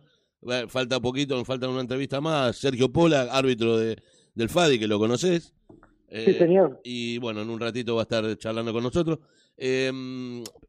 Falta 0.67 0.99
poquito, 0.99 1.35
nos 1.35 1.45
falta 1.47 1.69
una 1.69 1.81
entrevista 1.81 2.19
más. 2.19 2.57
Sergio 2.57 2.91
Pola, 2.91 3.29
árbitro 3.31 3.77
de, 3.77 3.97
del 4.33 4.49
FADI, 4.49 4.79
que 4.79 4.87
lo 4.87 4.97
conoces. 4.99 5.53
Sí, 5.69 5.75
Eh, 6.09 6.35
señor. 6.37 6.81
y 6.83 7.17
bueno, 7.19 7.41
en 7.41 7.49
un 7.49 7.59
ratito 7.59 7.95
va 7.95 8.01
a 8.01 8.03
estar 8.03 8.37
charlando 8.37 8.73
con 8.73 8.83
nosotros. 8.83 9.19
Eh, 9.57 9.91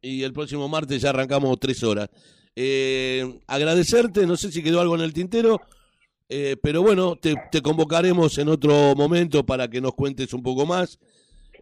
y 0.01 0.21
el 0.23 0.31
próximo 0.31 0.67
martes 0.69 1.01
ya 1.01 1.09
arrancamos 1.09 1.59
tres 1.59 1.81
horas. 1.83 2.09
Eh, 2.55 3.39
agradecerte, 3.47 4.27
no 4.27 4.37
sé 4.37 4.51
si 4.51 4.61
quedó 4.61 4.79
algo 4.79 4.93
en 4.95 5.01
el 5.01 5.11
tintero, 5.11 5.59
eh, 6.29 6.55
pero 6.61 6.83
bueno, 6.83 7.15
te, 7.15 7.33
te 7.51 7.61
convocaremos 7.63 8.37
en 8.37 8.49
otro 8.49 8.93
momento 8.95 9.43
para 9.43 9.67
que 9.67 9.81
nos 9.81 9.95
cuentes 9.95 10.33
un 10.33 10.43
poco 10.43 10.65
más 10.67 10.99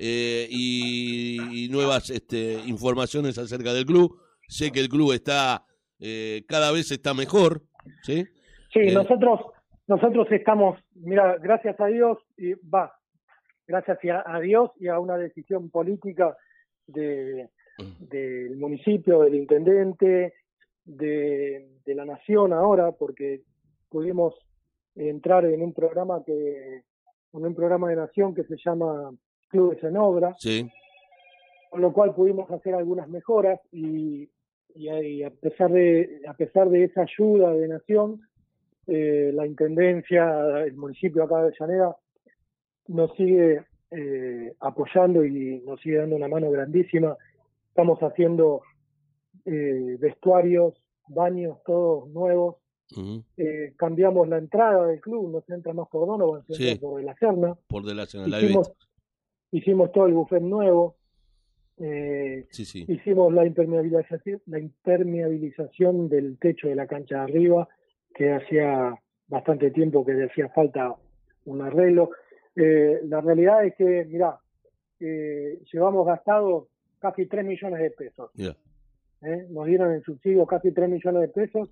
eh, 0.03 0.47
y, 0.49 1.65
y 1.65 1.69
nuevas 1.69 2.09
este, 2.09 2.59
informaciones 2.65 3.37
acerca 3.37 3.71
del 3.71 3.85
club. 3.85 4.19
Sé 4.47 4.71
que 4.71 4.79
el 4.79 4.89
club 4.89 5.13
está, 5.13 5.63
eh, 5.99 6.43
cada 6.47 6.71
vez 6.71 6.89
está 6.91 7.13
mejor, 7.13 7.61
¿sí? 8.01 8.25
Sí, 8.73 8.79
Eh, 8.79 8.93
nosotros 8.93 9.39
nosotros 9.87 10.27
estamos, 10.31 10.79
mira, 10.95 11.37
gracias 11.37 11.79
a 11.79 11.85
Dios, 11.85 12.17
y 12.37 12.53
va, 12.53 12.93
gracias 13.67 13.99
a, 14.05 14.35
a 14.37 14.39
Dios 14.39 14.71
y 14.79 14.87
a 14.87 14.97
una 14.99 15.17
decisión 15.17 15.69
política 15.69 16.35
de, 16.87 17.49
del 17.99 18.55
municipio, 18.57 19.21
del 19.21 19.35
intendente, 19.35 20.33
de, 20.85 21.69
de 21.85 21.95
la 21.95 22.05
nación 22.05 22.53
ahora, 22.53 22.91
porque 22.93 23.41
pudimos 23.89 24.33
entrar 24.95 25.45
en 25.45 25.61
un 25.61 25.73
programa 25.73 26.23
que, 26.25 26.83
con 27.31 27.45
un 27.45 27.53
programa 27.53 27.89
de 27.89 27.97
nación 27.97 28.33
que 28.33 28.43
se 28.45 28.55
llama 28.65 29.11
Clubes 29.51 29.83
en 29.83 29.97
Obra, 29.97 30.33
Sí. 30.39 30.67
con 31.69 31.81
lo 31.81 31.93
cual 31.93 32.15
pudimos 32.15 32.49
hacer 32.51 32.73
algunas 32.73 33.07
mejoras 33.09 33.59
y, 33.71 34.29
y, 34.75 34.89
y 34.89 35.23
a 35.23 35.29
pesar 35.29 35.71
de 35.71 36.21
a 36.27 36.33
pesar 36.33 36.69
de 36.69 36.85
esa 36.85 37.01
ayuda 37.01 37.53
de 37.53 37.67
nación, 37.67 38.21
eh, 38.87 39.31
la 39.33 39.45
intendencia, 39.45 40.63
el 40.63 40.73
municipio 40.75 41.23
acá 41.23 41.37
de 41.43 41.53
Avellaneda 41.59 41.95
nos 42.87 43.15
sigue 43.15 43.63
eh, 43.91 44.53
apoyando 44.59 45.23
y 45.25 45.61
nos 45.65 45.79
sigue 45.81 45.97
dando 45.97 46.15
una 46.15 46.27
mano 46.27 46.49
grandísima. 46.49 47.15
Estamos 47.69 47.99
haciendo 47.99 48.61
eh, 49.45 49.97
vestuarios, 49.99 50.73
baños 51.07 51.57
todos 51.65 52.09
nuevos. 52.09 52.55
Eh, 53.37 53.73
cambiamos 53.77 54.27
la 54.27 54.37
entrada 54.37 54.87
del 54.87 54.99
club, 54.99 55.31
no 55.31 55.41
se 55.41 55.53
entra 55.53 55.71
más 55.73 55.87
por 55.87 56.05
Donovan, 56.07 56.45
se 56.47 56.53
Sí. 56.55 56.69
entra 56.71 56.89
por 56.89 57.01
la 57.03 57.15
Serna. 57.15 57.55
Por 57.67 57.83
de 57.83 57.95
la 57.95 58.05
la 58.13 58.39
he 58.39 58.43
Hicimos, 58.45 58.67
visto. 58.69 58.85
Hicimos 59.51 59.91
todo 59.91 60.07
el 60.07 60.13
buffet 60.13 60.41
nuevo. 60.41 60.95
Eh, 61.77 62.45
Sí, 62.51 62.65
sí. 62.65 62.85
hicimos 62.87 63.33
la 63.33 63.45
impermeabilización, 63.45 64.41
la 64.45 64.59
impermeabilización 64.59 66.09
del 66.09 66.37
techo 66.37 66.67
de 66.67 66.75
la 66.75 66.87
cancha 66.87 67.15
de 67.15 67.21
arriba, 67.21 67.67
que 68.13 68.33
hacía 68.33 68.93
bastante 69.27 69.71
tiempo 69.71 70.05
que 70.05 70.13
le 70.13 70.25
hacía 70.25 70.49
falta 70.49 70.95
un 71.45 71.61
arreglo. 71.61 72.11
Eh, 72.55 72.99
la 73.05 73.21
realidad 73.21 73.65
es 73.65 73.75
que, 73.75 74.05
mirá, 74.05 74.37
eh, 74.99 75.59
llevamos 75.71 76.05
gastado 76.05 76.67
casi 76.99 77.25
3 77.25 77.45
millones 77.45 77.79
de 77.79 77.91
pesos. 77.91 78.29
¿eh? 78.37 79.47
Nos 79.49 79.65
dieron 79.65 79.93
en 79.93 80.01
subsidio 80.03 80.45
casi 80.45 80.71
3 80.71 80.89
millones 80.89 81.21
de 81.21 81.27
pesos 81.29 81.69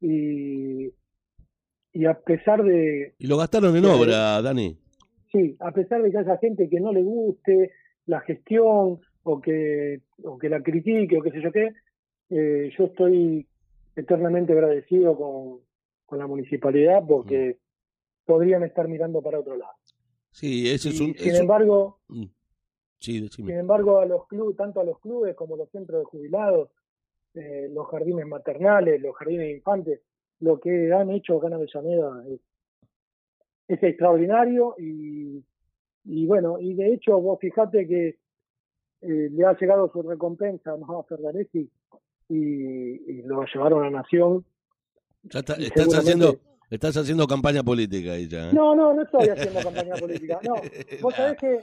y, 0.00 0.92
y 1.92 2.04
a 2.04 2.14
pesar 2.14 2.62
de, 2.62 3.14
Y 3.18 3.26
lo 3.26 3.38
gastaron 3.38 3.74
en 3.76 3.84
obra, 3.86 4.42
Dani. 4.42 4.76
Sí, 5.32 5.56
a 5.60 5.72
pesar 5.72 6.02
de 6.02 6.10
que 6.10 6.18
haya 6.18 6.36
gente 6.38 6.68
que 6.68 6.80
no 6.80 6.92
le 6.92 7.02
guste 7.02 7.72
la 8.06 8.20
gestión 8.20 9.00
o 9.22 9.40
que, 9.40 10.02
o 10.22 10.38
que 10.38 10.48
la 10.48 10.62
critique 10.62 11.18
o 11.18 11.22
qué 11.22 11.30
sé 11.30 11.40
yo 11.42 11.52
qué, 11.52 11.72
eh, 12.30 12.70
yo 12.76 12.84
estoy 12.84 13.46
eternamente 13.96 14.52
agradecido 14.52 15.16
con, 15.16 15.60
con 16.04 16.18
la 16.18 16.26
municipalidad 16.26 17.02
porque 17.06 17.58
podrían 18.24 18.62
estar 18.62 18.88
mirando 18.88 19.22
para 19.22 19.40
otro 19.40 19.56
lado. 19.56 19.72
Sí, 20.30 20.68
ese 20.70 20.90
es 20.90 21.00
un. 21.00 21.14
sin 21.14 21.32
es 21.32 21.40
embargo, 21.40 21.98
Mm. 22.08 22.26
Sí, 22.98 23.20
decime. 23.20 23.50
sin 23.50 23.60
embargo, 23.60 24.00
a 24.00 24.06
los 24.06 24.26
clubes, 24.26 24.56
tanto 24.56 24.80
a 24.80 24.84
los 24.84 24.98
clubes 25.00 25.34
como 25.36 25.56
los 25.56 25.70
centros 25.70 26.00
de 26.00 26.04
jubilados, 26.06 26.70
eh, 27.34 27.68
los 27.70 27.86
jardines 27.88 28.26
maternales, 28.26 29.00
los 29.00 29.14
jardines 29.16 29.46
de 29.46 29.52
infantes, 29.52 30.00
lo 30.40 30.58
que 30.58 30.92
han 30.92 31.10
hecho 31.10 31.36
acá 31.36 31.48
en 31.48 31.52
Avellaneda 31.54 32.24
es, 32.28 32.40
es 33.68 33.82
extraordinario 33.82 34.74
y, 34.78 35.44
y 36.04 36.26
bueno, 36.26 36.58
y 36.60 36.74
de 36.74 36.94
hecho 36.94 37.18
vos 37.20 37.38
fijate 37.40 37.86
que 37.86 38.18
eh, 39.02 39.28
le 39.30 39.44
ha 39.44 39.56
llegado 39.58 39.90
su 39.92 40.02
recompensa 40.02 40.72
a 40.72 40.76
Mohamed 40.76 41.04
Ferdaresi 41.06 41.70
y, 42.28 42.36
y 42.36 43.22
lo 43.22 43.44
llevaron 43.52 43.84
a 43.84 43.90
Nación. 43.90 44.44
Ya 45.24 45.40
está- 45.40 45.54
estás, 45.54 45.84
seguramente- 45.84 45.98
haciendo, 45.98 46.40
estás 46.70 46.96
haciendo 46.96 47.26
campaña 47.26 47.62
política 47.62 48.12
ahí 48.12 48.28
ya. 48.28 48.50
¿eh? 48.50 48.52
No, 48.52 48.74
no, 48.74 48.94
no 48.94 49.02
estoy 49.02 49.28
haciendo 49.28 49.60
campaña 49.62 49.94
política. 49.96 50.40
No, 50.44 50.54
vos 51.02 51.14
sabés 51.14 51.38
que, 51.38 51.60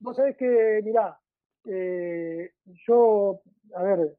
vos 0.00 0.16
sabés 0.16 0.36
que, 0.36 0.80
mirá, 0.84 1.18
eh, 1.64 2.50
yo, 2.86 3.40
a 3.74 3.82
ver, 3.82 4.16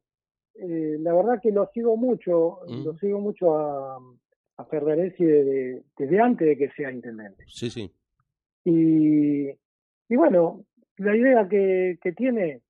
eh, 0.55 0.98
la 1.00 1.13
verdad 1.13 1.39
que 1.41 1.51
lo 1.51 1.70
sigo 1.74 1.96
mucho, 1.98 2.60
Mm. 2.67 2.84
lo 2.86 2.98
sigo 2.98 3.20
mucho 3.20 3.55
a, 3.55 4.00
a 4.57 4.65
Ferdaresi 4.65 5.24
desde, 5.25 5.83
desde 5.98 6.19
antes 6.19 6.48
de 6.48 6.57
que 6.57 6.69
sea 6.72 6.91
intendente. 6.91 7.43
Sí, 7.48 7.69
sí. 7.69 7.91
Y, 8.65 9.50
y 9.50 10.15
bueno, 10.15 10.63
la 10.98 11.15
idea 11.15 11.48
que, 11.50 11.98
que 12.01 12.12
tiene, 12.13 12.62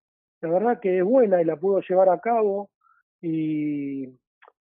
la 0.42 0.50
verdad 0.50 0.80
que 0.80 1.00
es 1.00 1.04
buena 1.04 1.42
y 1.42 1.46
la 1.46 1.58
pudo 1.58 1.82
llevar 1.82 2.10
a 2.10 2.20
cabo 2.20 2.70
y, 3.22 4.06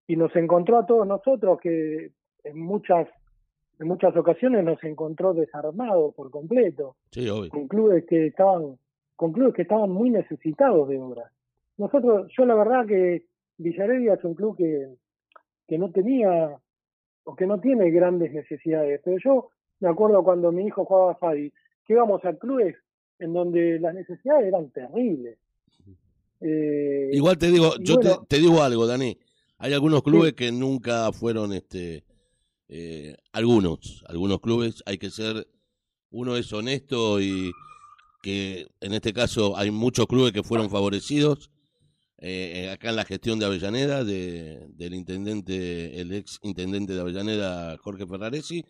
y 0.08 0.16
nos 0.16 0.36
encontró 0.36 0.78
a 0.80 0.86
todos 0.86 1.08
nosotros 1.08 1.60
que 1.62 2.12
en 2.44 2.60
muchas 2.60 3.08
en 3.80 3.88
muchas 3.88 4.14
ocasiones 4.18 4.64
nos 4.66 4.84
encontró 4.84 5.34
desarmados 5.34 6.14
por 6.14 6.30
completo 6.32 6.98
Sí, 7.12 7.30
obvio. 7.30 7.50
con 7.50 7.68
clubes 7.70 8.06
que 8.08 8.28
estaban 8.28 8.78
con 9.16 9.32
clubes 9.32 9.54
que 9.54 9.62
estaban 9.62 9.90
muy 9.90 10.10
necesitados 10.10 10.88
de 10.90 10.98
obras. 11.00 11.32
Nosotros, 11.78 12.30
yo 12.38 12.46
la 12.46 12.56
verdad 12.56 12.86
que 12.86 13.24
Villaredia 13.58 14.16
es 14.16 14.24
un 14.26 14.34
club 14.34 14.58
que, 14.58 14.96
que 15.68 15.78
no 15.78 15.92
tenía 15.92 16.58
o 17.24 17.36
que 17.36 17.46
no 17.46 17.60
tiene 17.60 17.92
grandes 17.92 18.34
necesidades, 18.34 19.02
pero 19.04 19.18
yo 19.24 19.50
me 19.80 19.90
acuerdo 19.90 20.24
cuando 20.24 20.52
mi 20.52 20.66
hijo 20.66 20.86
jugaba 20.86 21.14
a 21.14 21.16
Fadi, 21.16 21.52
que 21.86 21.94
íbamos 21.94 22.24
a 22.26 22.34
clubes 22.34 22.76
en 23.20 23.34
donde 23.34 23.80
las 23.80 23.94
necesidades 23.94 24.48
eran 24.48 24.70
terribles. 24.72 25.38
Eh, 26.42 27.10
Igual 27.12 27.38
te 27.38 27.52
digo, 27.52 27.74
yo 27.82 27.96
bueno. 27.96 28.26
te, 28.28 28.38
digo 28.38 28.62
algo, 28.62 28.88
Dani. 28.88 29.18
Hay 29.58 29.74
algunos 29.74 30.04
clubes 30.04 30.34
que 30.34 30.52
nunca 30.52 31.12
fueron, 31.12 31.52
este, 31.52 32.06
eh, 32.70 33.16
algunos, 33.34 34.06
algunos 34.08 34.40
clubes 34.40 34.82
hay 34.86 34.98
que 34.98 35.10
ser, 35.10 35.48
uno 36.12 36.38
es 36.38 36.52
honesto 36.54 37.20
y 37.20 37.52
que 38.22 38.68
en 38.80 38.94
este 38.94 39.12
caso 39.12 39.58
hay 39.58 39.70
muchos 39.72 40.08
clubes 40.08 40.32
que 40.32 40.44
fueron 40.44 40.70
favorecidos. 40.70 41.52
Eh, 42.22 42.70
acá 42.72 42.90
en 42.90 42.96
la 42.98 43.06
gestión 43.06 43.40
de 43.40 43.46
Avellaneda, 43.46 44.04
de, 44.04 44.68
del 44.76 44.94
intendente, 44.94 46.00
el 46.00 46.14
ex 46.14 46.40
intendente 46.44 46.94
de 46.94 47.02
Avellaneda, 47.02 47.78
Jorge 47.78 48.06
Ferraresi, 48.06 48.64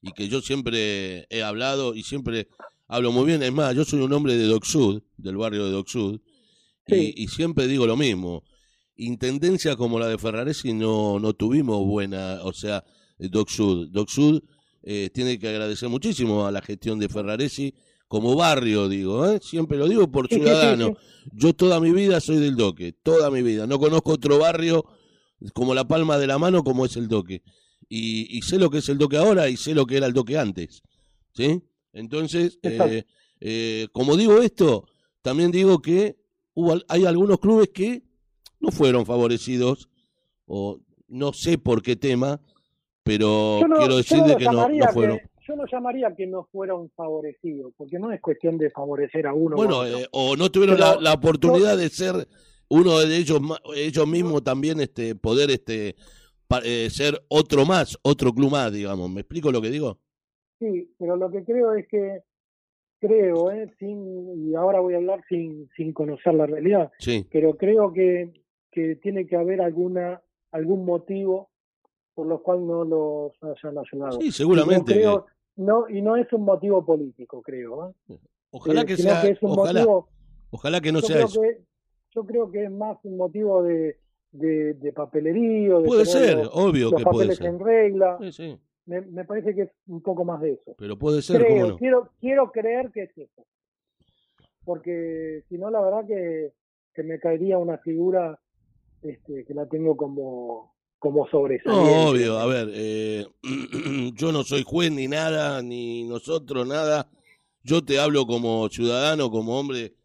y 0.00 0.12
que 0.12 0.28
yo 0.28 0.40
siempre 0.40 1.26
he 1.30 1.42
hablado 1.42 1.94
y 1.94 2.02
siempre 2.02 2.48
hablo 2.88 3.12
muy 3.12 3.24
bien. 3.26 3.42
Es 3.42 3.52
más, 3.52 3.74
yo 3.74 3.84
soy 3.84 4.00
un 4.00 4.12
hombre 4.12 4.36
de 4.36 4.44
Doc 4.46 4.64
Sud, 4.64 5.02
del 5.16 5.36
barrio 5.36 5.64
de 5.66 5.72
Doc 5.72 5.88
Sud, 5.88 6.20
Sí. 6.86 7.14
y, 7.16 7.24
y 7.24 7.28
siempre 7.28 7.68
digo 7.68 7.86
lo 7.86 7.96
mismo. 7.96 8.42
Intendencia 8.96 9.76
como 9.76 9.98
la 9.98 10.08
de 10.08 10.18
Ferraresi 10.18 10.72
no, 10.74 11.18
no 11.20 11.32
tuvimos 11.32 11.84
buena, 11.86 12.40
o 12.42 12.52
sea, 12.52 12.84
Doc 13.18 13.48
Sud. 13.48 13.88
Doc 13.90 14.08
Sud 14.08 14.42
eh, 14.82 15.08
tiene 15.14 15.38
que 15.38 15.48
agradecer 15.48 15.88
muchísimo 15.88 16.44
a 16.46 16.50
la 16.52 16.60
gestión 16.60 16.98
de 16.98 17.08
Ferraresi 17.08 17.72
como 18.12 18.36
barrio, 18.36 18.90
digo, 18.90 19.26
¿eh? 19.26 19.40
siempre 19.42 19.78
lo 19.78 19.88
digo 19.88 20.06
por 20.10 20.28
ciudadano. 20.28 20.98
Yo 21.32 21.54
toda 21.54 21.80
mi 21.80 21.92
vida 21.92 22.20
soy 22.20 22.36
del 22.36 22.56
Doque, 22.56 22.92
toda 22.92 23.30
mi 23.30 23.40
vida. 23.40 23.66
No 23.66 23.78
conozco 23.78 24.12
otro 24.12 24.38
barrio 24.38 24.84
como 25.54 25.72
la 25.72 25.88
palma 25.88 26.18
de 26.18 26.26
la 26.26 26.36
mano 26.36 26.62
como 26.62 26.84
es 26.84 26.94
el 26.98 27.08
Doque. 27.08 27.42
Y, 27.88 28.36
y 28.36 28.42
sé 28.42 28.58
lo 28.58 28.68
que 28.68 28.78
es 28.78 28.88
el 28.90 28.98
Doque 28.98 29.16
ahora 29.16 29.48
y 29.48 29.56
sé 29.56 29.72
lo 29.74 29.86
que 29.86 29.96
era 29.96 30.04
el 30.04 30.12
Doque 30.12 30.36
antes. 30.36 30.82
¿Sí? 31.32 31.62
Entonces, 31.94 32.58
eh, 32.62 33.04
eh, 33.40 33.88
como 33.92 34.14
digo 34.18 34.42
esto, 34.42 34.86
también 35.22 35.50
digo 35.50 35.80
que 35.80 36.18
hubo, 36.52 36.78
hay 36.88 37.06
algunos 37.06 37.40
clubes 37.40 37.70
que 37.72 38.02
no 38.60 38.70
fueron 38.72 39.06
favorecidos, 39.06 39.88
o 40.44 40.80
no 41.08 41.32
sé 41.32 41.56
por 41.56 41.80
qué 41.80 41.96
tema, 41.96 42.42
pero 43.04 43.60
no, 43.66 43.76
quiero 43.78 43.92
yo 43.92 43.96
decir 43.96 44.18
no 44.18 44.24
de 44.26 44.32
lo 44.32 44.38
que 44.38 44.44
no, 44.44 44.92
fueron. 44.92 45.16
que- 45.16 45.31
yo 45.52 45.56
no 45.56 45.66
llamaría 45.70 46.14
que 46.14 46.26
no 46.26 46.48
fueron 46.50 46.90
favorecidos, 46.90 47.72
porque 47.76 47.98
no 47.98 48.10
es 48.10 48.20
cuestión 48.20 48.56
de 48.58 48.70
favorecer 48.70 49.26
a 49.26 49.34
uno. 49.34 49.56
Bueno, 49.56 49.86
eh, 49.86 50.06
o 50.12 50.36
no 50.36 50.50
tuvieron 50.50 50.80
la, 50.80 50.96
la 51.00 51.12
oportunidad 51.12 51.76
de 51.76 51.88
ser 51.88 52.26
uno 52.68 52.98
de 53.00 53.16
ellos 53.16 53.40
ellos 53.76 54.06
mismos 54.06 54.42
también 54.42 54.80
este 54.80 55.14
poder 55.14 55.50
este 55.50 55.94
eh, 56.64 56.88
ser 56.90 57.22
otro 57.28 57.64
más, 57.64 57.98
otro 58.02 58.32
club 58.32 58.50
más, 58.50 58.72
digamos. 58.72 59.10
¿Me 59.10 59.20
explico 59.20 59.52
lo 59.52 59.60
que 59.60 59.70
digo? 59.70 59.98
Sí, 60.58 60.90
pero 60.98 61.16
lo 61.16 61.30
que 61.30 61.44
creo 61.44 61.74
es 61.74 61.88
que, 61.88 62.22
creo, 63.00 63.50
¿eh? 63.50 63.72
sin, 63.78 64.48
y 64.48 64.54
ahora 64.54 64.80
voy 64.80 64.94
a 64.94 64.98
hablar 64.98 65.22
sin, 65.28 65.68
sin 65.76 65.92
conocer 65.92 66.34
la 66.34 66.46
realidad, 66.46 66.92
Sí, 66.98 67.26
pero 67.30 67.56
creo 67.56 67.92
que, 67.92 68.32
que 68.70 68.96
tiene 68.96 69.26
que 69.26 69.36
haber 69.36 69.60
alguna 69.60 70.22
algún 70.52 70.84
motivo 70.84 71.50
por 72.14 72.26
los 72.26 72.42
cual 72.42 72.66
no 72.66 72.84
los 72.84 73.32
hayan 73.42 73.78
ayudado. 73.78 74.20
sí, 74.20 74.30
seguramente. 74.30 74.94
yo 74.94 75.00
creo, 75.00 75.26
no, 75.56 75.88
y 75.88 76.00
no 76.02 76.16
es 76.16 76.32
un 76.32 76.44
motivo 76.44 76.84
político, 76.84 77.42
creo. 77.42 77.94
¿eh? 78.08 78.18
ojalá 78.50 78.82
Eh, 78.82 78.86
que 78.86 78.96
sea, 78.96 79.22
que 79.22 79.28
es 79.30 79.42
un 79.42 79.50
ojalá, 79.50 79.80
motivo, 79.80 80.08
ojalá 80.50 80.80
que 80.80 80.92
no 80.92 81.00
sea 81.00 81.24
eso. 81.24 81.40
que 81.40 81.62
yo 82.14 82.24
creo 82.26 82.50
que 82.50 82.64
es 82.64 82.70
más 82.70 82.98
un 83.04 83.16
motivo 83.16 83.62
de, 83.62 83.98
de, 84.32 84.74
de 84.74 84.92
papelerío, 84.92 85.80
de 85.80 85.86
Puede 85.88 86.06
ser, 86.06 86.36
los, 86.38 86.50
obvio 86.52 86.90
los 86.90 86.98
que 86.98 87.04
puede 87.04 87.16
papeles 87.28 87.36
ser. 87.38 87.46
en 87.46 87.58
regla. 87.60 88.18
Sí, 88.20 88.32
sí, 88.32 88.58
Me, 88.86 89.00
me 89.02 89.24
parece 89.24 89.54
que 89.54 89.62
es 89.62 89.70
un 89.86 90.02
poco 90.02 90.24
más 90.24 90.40
de 90.40 90.52
eso. 90.52 90.74
pero 90.78 90.98
puede 90.98 91.22
ser, 91.22 91.42
¿cómo 91.42 91.54
Creo, 91.54 91.68
no? 91.68 91.76
quiero, 91.78 92.10
quiero 92.20 92.50
creer 92.52 92.90
que 92.92 93.02
es 93.04 93.18
eso. 93.18 93.46
Porque 94.64 95.42
si 95.48 95.58
no, 95.58 95.70
la 95.70 95.80
verdad 95.80 96.06
que, 96.06 96.52
que 96.94 97.02
me 97.02 97.18
caería 97.18 97.58
una 97.58 97.78
figura 97.78 98.38
este, 99.02 99.44
que 99.44 99.54
la 99.54 99.66
tengo 99.66 99.96
como, 99.96 100.71
como 101.02 101.28
sobresaliente. 101.28 101.68
No, 101.68 102.10
obvio, 102.10 102.38
a 102.38 102.46
ver, 102.46 102.70
eh, 102.72 103.26
yo 104.14 104.30
no 104.30 104.44
soy 104.44 104.62
juez 104.62 104.92
ni 104.92 105.08
nada, 105.08 105.60
ni 105.60 106.04
nosotros 106.04 106.64
nada. 106.64 107.10
Yo 107.64 107.82
te 107.84 107.98
hablo 107.98 108.24
como 108.24 108.68
ciudadano, 108.68 109.28
como 109.28 109.58
hombre, 109.58 109.96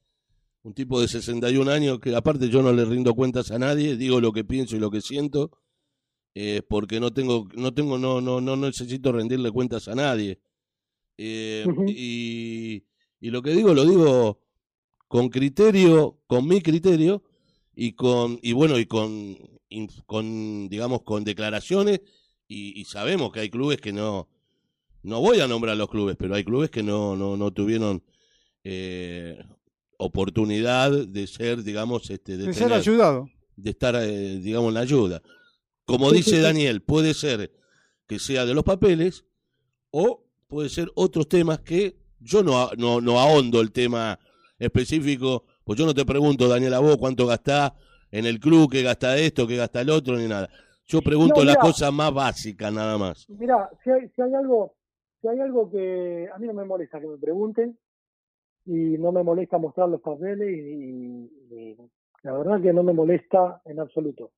un 0.64 0.74
tipo 0.74 1.00
de 1.00 1.08
61 1.08 1.70
años, 1.70 2.00
que 2.00 2.16
aparte 2.16 2.50
yo 2.50 2.64
no 2.64 2.74
le 2.74 2.84
rindo 2.84 3.14
cuentas 3.14 3.52
a 3.52 3.60
nadie, 3.60 3.96
digo 3.96 4.20
lo 4.20 4.32
que 4.32 4.44
pienso 4.44 4.76
y 4.76 4.80
lo 4.80 4.90
que 4.90 5.02
siento, 5.02 5.52
eh, 6.34 6.64
porque 6.68 7.00
no 7.00 7.14
tengo, 7.14 7.48
no 7.54 7.76
tengo, 7.76 8.00
no, 8.00 8.20
no, 8.20 8.42
no 8.42 8.56
necesito 8.56 9.12
rendirle 9.12 9.52
cuentas 9.52 9.88
a 9.88 9.94
nadie. 9.94 10.40
Eh, 11.20 11.64
y, 11.88 12.84
y 13.20 13.30
lo 13.30 13.44
que 13.44 13.52
digo, 13.52 13.76
lo 13.76 13.86
digo 13.86 14.40
con 15.08 15.30
criterio, 15.30 16.18
con 16.26 16.48
mi 16.48 16.60
criterio, 16.62 17.22
y 17.76 17.92
con, 17.94 18.40
y 18.42 18.54
bueno, 18.54 18.80
y 18.80 18.88
con, 18.88 19.38
con 20.06 20.70
digamos, 20.70 21.02
con 21.04 21.24
declaraciones, 21.24 22.02
y, 22.48 22.80
y 22.80 22.86
sabemos 22.86 23.32
que 23.32 23.42
hay 23.42 23.50
clubes 23.50 23.80
que 23.82 23.92
no, 23.94 24.28
no 25.04 25.20
voy 25.22 25.40
a 25.40 25.48
nombrar 25.48 25.76
los 25.78 25.90
clubes, 25.90 26.16
pero 26.18 26.36
hay 26.36 26.44
clubes 26.44 26.70
que 26.70 26.84
no, 26.84 27.16
no, 27.16 27.36
no 27.38 27.52
tuvieron 27.52 28.04
eh, 28.64 29.38
oportunidad 29.98 30.92
de 30.92 31.28
ser, 31.28 31.64
digamos, 31.64 32.10
este, 32.10 32.38
de, 32.38 32.48
De 32.48 32.54
ser 32.54 32.72
ayudado. 32.74 33.30
de 33.56 33.70
estar, 33.70 33.96
eh, 33.96 34.38
digamos, 34.40 34.70
en 34.70 34.74
la 34.76 34.80
ayuda. 34.82 35.22
Como 35.86 36.10
Sí, 36.10 36.18
dice 36.18 36.30
sí, 36.32 36.36
sí. 36.38 36.42
Daniel, 36.42 36.82
puede 36.82 37.14
ser 37.14 37.52
que 38.08 38.20
sea 38.20 38.46
de 38.46 38.54
los 38.54 38.64
papeles 38.64 39.26
o 39.92 40.24
puede 40.48 40.70
ser 40.70 40.92
otros 40.96 41.28
temas 41.28 41.60
que 41.60 41.98
yo 42.20 42.44
no, 42.44 42.72
no, 42.78 43.02
no 43.02 43.20
ahondo 43.20 43.62
el 43.62 43.72
tema 43.72 44.20
específico, 44.60 45.46
pues 45.64 45.78
yo 45.78 45.86
no 45.86 45.94
te 45.94 46.06
pregunto, 46.06 46.48
Daniel, 46.48 46.74
a 46.74 46.80
vos 46.80 46.98
cuánto 46.98 47.26
gastás 47.28 47.74
en 48.12 48.26
el 48.26 48.40
club, 48.40 48.70
qué 48.72 48.82
gasta 48.84 49.18
esto, 49.18 49.48
qué 49.48 49.56
gasta 49.58 49.82
el 49.82 49.90
otro, 49.90 50.16
ni 50.18 50.28
nada. 50.28 50.50
Yo 50.86 51.02
pregunto 51.02 51.40
No, 51.42 51.46
las 51.46 51.56
mirá. 51.58 51.62
cosas 51.68 51.92
más 51.94 52.14
básicas, 52.14 52.72
nada 52.74 52.98
más. 52.98 53.26
Mira, 53.30 53.70
si 53.84 53.90
hay, 53.92 54.08
si 54.10 54.22
hay 54.22 54.34
algo, 54.34 54.76
si 55.22 55.28
hay 55.28 55.40
algo 55.40 55.70
que 55.70 56.30
a 56.34 56.38
mí 56.38 56.48
no 56.48 56.54
me 56.54 56.64
molesta 56.66 57.00
que 57.02 57.08
me 57.08 57.18
pregunten 57.18 57.78
y 58.66 58.98
no 58.98 59.12
me 59.12 59.24
molesta 59.24 59.58
mostrar 59.58 59.90
los 59.90 60.02
papeles 60.02 60.50
y, 60.50 60.60
y- 60.60 61.30
y 61.74 61.78
la 62.24 62.34
verdad 62.38 62.62
que 62.62 62.74
no 62.74 62.84
me 62.84 62.94
molesta 62.94 63.62
en 63.66 63.80
absoluto. 63.80 64.32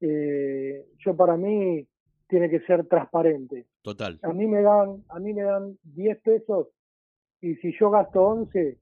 Eh, 0.00 0.86
yo 1.04 1.14
para 1.16 1.36
mí 1.36 1.86
tiene 2.28 2.48
que 2.48 2.60
ser 2.60 2.86
transparente. 2.86 3.66
Total. 3.82 4.18
A 4.22 4.32
mí 4.32 4.46
me 4.46 4.62
dan, 4.62 5.04
a 5.08 5.18
mí 5.18 5.32
me 5.34 5.42
dan 5.42 5.78
10 5.82 6.18
pesos 6.22 6.68
y 7.42 7.54
si 7.56 7.72
yo 7.78 7.90
gasto 7.90 8.22
11 8.22 8.78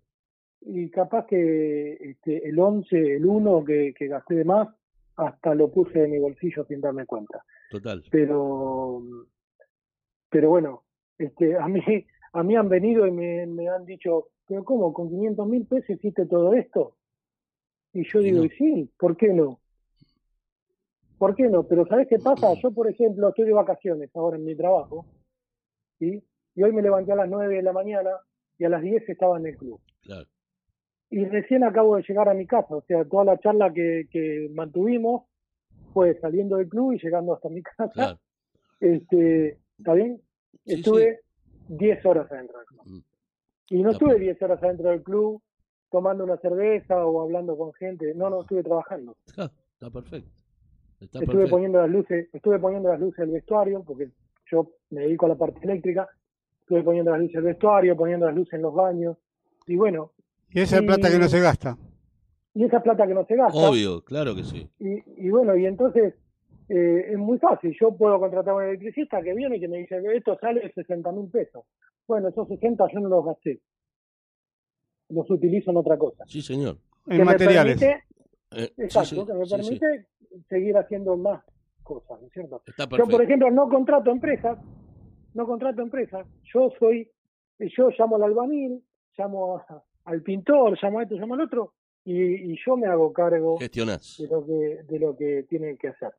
y 0.61 0.91
capaz 0.91 1.27
que 1.27 1.93
este, 1.95 2.49
el 2.49 2.59
11, 2.59 3.17
el 3.17 3.25
1 3.27 3.65
que, 3.65 3.95
que 3.97 4.09
gasté 4.09 4.35
de 4.35 4.45
más, 4.45 4.69
hasta 5.17 5.55
lo 5.55 5.71
puse 5.71 6.05
en 6.05 6.11
mi 6.13 6.19
bolsillo 6.19 6.65
sin 6.67 6.81
darme 6.81 7.05
cuenta 7.07 7.45
Total. 7.71 8.05
pero 8.11 9.03
pero 10.31 10.51
bueno 10.51 10.85
este 11.19 11.57
a 11.57 11.67
mí 11.69 11.81
a 12.33 12.43
mí 12.43 12.55
han 12.57 12.69
venido 12.69 13.07
y 13.07 13.11
me, 13.11 13.47
me 13.47 13.69
han 13.69 13.85
dicho 13.85 14.29
pero 14.47 14.65
cómo 14.65 14.93
con 14.93 15.09
500 15.09 15.47
mil 15.49 15.67
pesos 15.67 15.91
hiciste 15.91 16.27
todo 16.27 16.55
esto 16.55 16.95
y 17.93 18.05
yo 18.09 18.21
Y 18.21 18.25
digo 18.25 18.39
no. 18.39 18.45
y 18.45 18.51
sí 18.51 18.91
por 18.99 19.17
qué 19.17 19.33
no 19.33 19.59
por 21.19 21.35
qué 21.35 21.49
no 21.49 21.65
pero 21.67 21.85
sabes 21.87 22.07
qué 22.09 22.19
pasa 22.19 22.53
yo 22.63 22.71
por 22.71 22.89
ejemplo 22.89 23.29
estoy 23.31 23.47
de 23.47 23.53
vacaciones 23.55 24.11
ahora 24.15 24.37
en 24.37 24.45
mi 24.45 24.55
trabajo 24.55 25.05
¿sí? 25.99 26.23
y 26.55 26.63
hoy 26.63 26.73
me 26.73 26.83
levanté 26.83 27.13
a 27.13 27.17
las 27.17 27.29
9 27.29 27.57
de 27.57 27.63
la 27.63 27.73
mañana 27.73 28.11
y 28.57 28.65
a 28.65 28.69
las 28.69 28.83
10 28.83 29.09
estaba 29.09 29.39
en 29.39 29.47
el 29.47 29.57
club 29.57 29.81
Claro. 30.03 30.27
Y 31.11 31.25
recién 31.25 31.65
acabo 31.65 31.97
de 31.97 32.03
llegar 32.03 32.29
a 32.29 32.35
mi 32.35 32.47
casa, 32.47 32.77
o 32.77 32.83
sea, 32.83 33.05
toda 33.05 33.25
la 33.25 33.39
charla 33.39 33.73
que, 33.73 34.07
que 34.11 34.49
mantuvimos 34.53 35.25
fue 35.93 36.19
saliendo 36.21 36.57
del 36.57 36.69
club 36.69 36.93
y 36.93 36.99
llegando 36.99 37.35
hasta 37.35 37.49
mi 37.49 37.63
casa. 37.63 37.91
Claro. 37.93 38.19
Este, 38.81 39.59
¿Está 39.77 39.95
bien? 39.95 40.23
Sí, 40.65 40.75
Estuve 40.75 41.19
10 41.67 42.07
horas 42.07 42.31
adentro 42.31 42.59
del 42.59 42.67
club. 42.69 42.83
Mm. 42.87 43.01
Y 43.71 43.83
no 43.83 43.91
estuve 43.91 44.15
bien. 44.15 44.35
10 44.35 44.43
horas 44.43 44.63
adentro 44.63 44.91
del 44.91 45.03
club 45.03 45.43
tomando 45.91 46.23
una 46.23 46.37
cerveza 46.37 47.05
o 47.05 47.21
hablando 47.21 47.57
con 47.57 47.73
gente. 47.73 48.15
No, 48.15 48.31
no, 48.31 48.43
estuve 48.43 48.63
trabajando. 48.63 49.17
Está, 49.27 49.51
está 49.73 49.91
perfecto. 49.91 50.31
Está 51.01 51.19
Estuve 51.19 51.27
perfecto. 51.27 51.51
poniendo 51.51 51.81
las 51.81 51.91
luces, 51.91 52.29
estuve 52.33 52.59
poniendo 52.59 52.89
las 52.89 53.01
luces 53.01 53.19
del 53.19 53.31
vestuario, 53.31 53.83
porque 53.85 54.11
yo 54.51 54.71
me 54.91 55.03
dedico 55.03 55.27
a 55.27 55.31
la 55.31 55.35
parte 55.37 55.61
eléctrica. 55.63 56.09
Estuve 56.61 56.83
poniendo 56.83 57.11
las 57.11 57.21
luces 57.21 57.35
del 57.35 57.45
vestuario, 57.45 57.97
poniendo 57.97 58.27
las 58.27 58.35
luces 58.35 58.55
en 58.55 58.63
los 58.63 58.75
baños. 58.75 59.17
Y 59.67 59.77
bueno, 59.77 60.13
Y 60.51 60.61
esa 60.61 60.77
es 60.77 60.83
Y- 60.83 60.87
plata 60.87 61.11
que 61.11 61.19
no 61.19 61.29
se 61.29 61.41
gasta. 61.41 61.77
y 62.55 62.65
esa 62.65 62.81
plata 62.83 63.07
que 63.07 63.15
no 63.15 63.25
se 63.27 63.37
gasta. 63.37 63.57
Obvio, 63.59 64.03
claro 64.05 64.35
que 64.35 64.43
sí. 64.45 64.69
Y, 64.81 65.27
y 65.27 65.31
bueno, 65.31 65.55
y 65.57 65.67
entonces 65.67 66.15
eh, 66.69 67.07
es 67.13 67.19
muy 67.19 67.39
fácil. 67.39 67.77
Yo 67.81 67.97
puedo 67.97 68.19
contratar 68.19 68.53
a 68.53 68.57
un 68.57 68.63
electricista 68.65 69.23
que 69.23 69.33
viene 69.35 69.57
y 69.57 69.61
que 69.61 69.69
me 69.69 69.79
dice, 69.79 70.01
esto 70.15 70.37
sale 70.41 70.71
60 70.75 71.13
mil 71.13 71.31
pesos. 71.31 71.65
Bueno, 72.07 72.29
esos 72.29 72.49
60 72.49 72.85
yo 72.93 73.01
no 73.01 73.09
los 73.09 73.25
gasté. 73.25 73.61
Los 75.11 75.31
utilizo 75.31 75.71
en 75.71 75.77
otra 75.79 75.97
cosa. 75.97 76.25
Sí, 76.27 76.43
señor. 76.43 76.79
En 77.07 77.25
materiales. 77.25 77.81
me 77.81 77.87
permite, 77.87 78.05
Eh, 78.51 78.73
sí, 78.77 78.83
exacto, 78.83 79.09
sí, 79.09 79.27
que 79.27 79.33
me 79.35 79.45
sí, 79.47 79.51
sí. 79.51 79.57
permite 79.79 80.07
seguir 80.49 80.77
haciendo 80.77 81.17
más 81.17 81.43
cosas, 81.83 82.21
¿no 82.21 82.27
es 82.27 82.33
cierto? 82.33 82.63
Está 82.67 82.87
Yo, 82.97 83.07
por 83.07 83.23
ejemplo, 83.23 83.51
no 83.51 83.69
contrato 83.69 84.11
empresas, 84.11 84.59
no 85.35 85.47
contrato 85.47 85.81
empresas. 85.81 86.27
Yo 86.53 86.71
soy, 86.79 87.11
yo 87.59 87.89
llamo 87.99 88.17
al 88.17 88.25
albanil, 88.25 88.83
llamo 89.17 89.57
a- 89.59 89.83
al 90.09 90.23
pintor, 90.23 90.79
llamo 90.83 90.99
a 90.99 91.03
esto, 91.05 91.15
llamo 91.17 91.35
al 91.35 91.43
otro, 91.43 91.75
y, 92.05 92.53
y 92.53 92.59
yo 92.65 92.77
me 92.77 92.87
hago 92.87 93.13
cargo 93.13 93.59
Gestionás. 93.59 94.17
de 94.19 94.29
lo 94.29 94.45
que, 94.47 94.83
de 94.89 94.99
lo 94.99 95.17
que 95.17 95.45
tienen 95.49 95.77
que 95.77 95.89
hacer. 95.89 96.11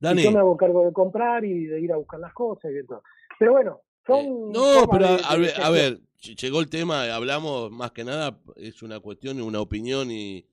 Dani, 0.00 0.20
Y 0.20 0.24
yo 0.24 0.32
me 0.32 0.38
hago 0.38 0.56
cargo 0.56 0.84
de 0.86 0.92
comprar 0.92 1.44
y 1.44 1.66
de 1.66 1.80
ir 1.80 1.92
a 1.92 1.96
buscar 1.96 2.20
las 2.20 2.32
cosas 2.32 2.70
y 2.70 2.74
de 2.74 2.84
todo. 2.84 3.02
Pero 3.38 3.52
bueno, 3.52 3.80
son. 4.06 4.18
Eh, 4.20 4.28
no, 4.52 4.88
pero 4.90 5.16
de- 5.16 5.22
a, 5.24 5.36
ver, 5.36 5.52
a 5.62 5.70
ver, 5.70 5.98
ll- 6.22 6.36
llegó 6.40 6.60
el 6.60 6.68
tema, 6.68 7.12
hablamos 7.14 7.70
más 7.70 7.92
que 7.92 8.04
nada, 8.04 8.38
es 8.56 8.82
una 8.82 9.00
cuestión, 9.00 9.40
una 9.40 9.60
opinión 9.60 10.10
y, 10.10 10.44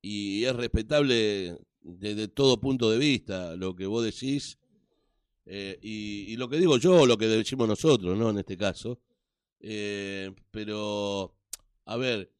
y 0.00 0.44
es 0.44 0.54
respetable 0.56 1.56
desde 1.82 2.28
todo 2.28 2.60
punto 2.60 2.90
de 2.90 2.98
vista 2.98 3.56
lo 3.56 3.74
que 3.74 3.86
vos 3.86 4.04
decís 4.04 4.58
eh, 5.46 5.78
y, 5.80 6.32
y 6.32 6.36
lo 6.36 6.48
que 6.48 6.58
digo 6.58 6.76
yo, 6.78 7.06
lo 7.06 7.16
que 7.16 7.26
decimos 7.26 7.68
nosotros, 7.68 8.16
¿no? 8.18 8.30
En 8.30 8.38
este 8.38 8.56
caso. 8.56 8.98
Eh, 9.60 10.30
pero, 10.50 11.32
a 11.92 11.96
ver, 11.96 12.30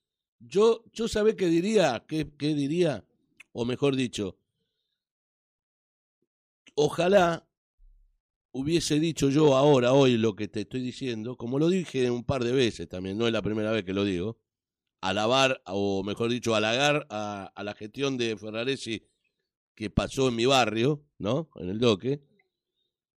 yo, 0.41 0.85
yo 0.93 1.09
sabés 1.09 1.35
qué 1.37 1.47
diría, 1.49 2.05
qué, 2.09 2.31
qué 2.39 2.55
diría, 2.55 3.05
o 3.53 3.65
mejor 3.65 3.97
dicho, 3.97 4.39
ojalá 6.77 7.45
hubiese 8.53 8.99
dicho 9.01 9.31
yo 9.31 9.57
ahora, 9.57 9.93
hoy, 9.93 10.17
lo 10.17 10.35
que 10.35 10.49
te 10.49 10.61
estoy 10.63 10.81
diciendo, 10.81 11.37
como 11.37 11.59
lo 11.59 11.69
dije 11.69 12.11
un 12.11 12.25
par 12.25 12.45
de 12.45 12.53
veces 12.53 12.89
también, 12.89 13.17
no 13.19 13.27
es 13.27 13.33
la 13.33 13.43
primera 13.43 13.71
vez 13.71 13.85
que 13.85 13.93
lo 13.93 14.05
digo, 14.05 14.39
alabar, 15.03 15.63
o 15.67 16.05
mejor 16.05 16.31
dicho, 16.31 16.55
halagar 16.55 17.07
a, 17.11 17.53
a 17.55 17.65
la 17.65 17.75
gestión 17.75 18.19
de 18.19 18.37
Ferraresi 18.37 19.05
que 19.75 19.91
pasó 19.91 20.29
en 20.29 20.37
mi 20.37 20.47
barrio, 20.47 21.05
¿no? 21.19 21.51
En 21.57 21.71
el 21.71 21.79
doque. 21.81 22.23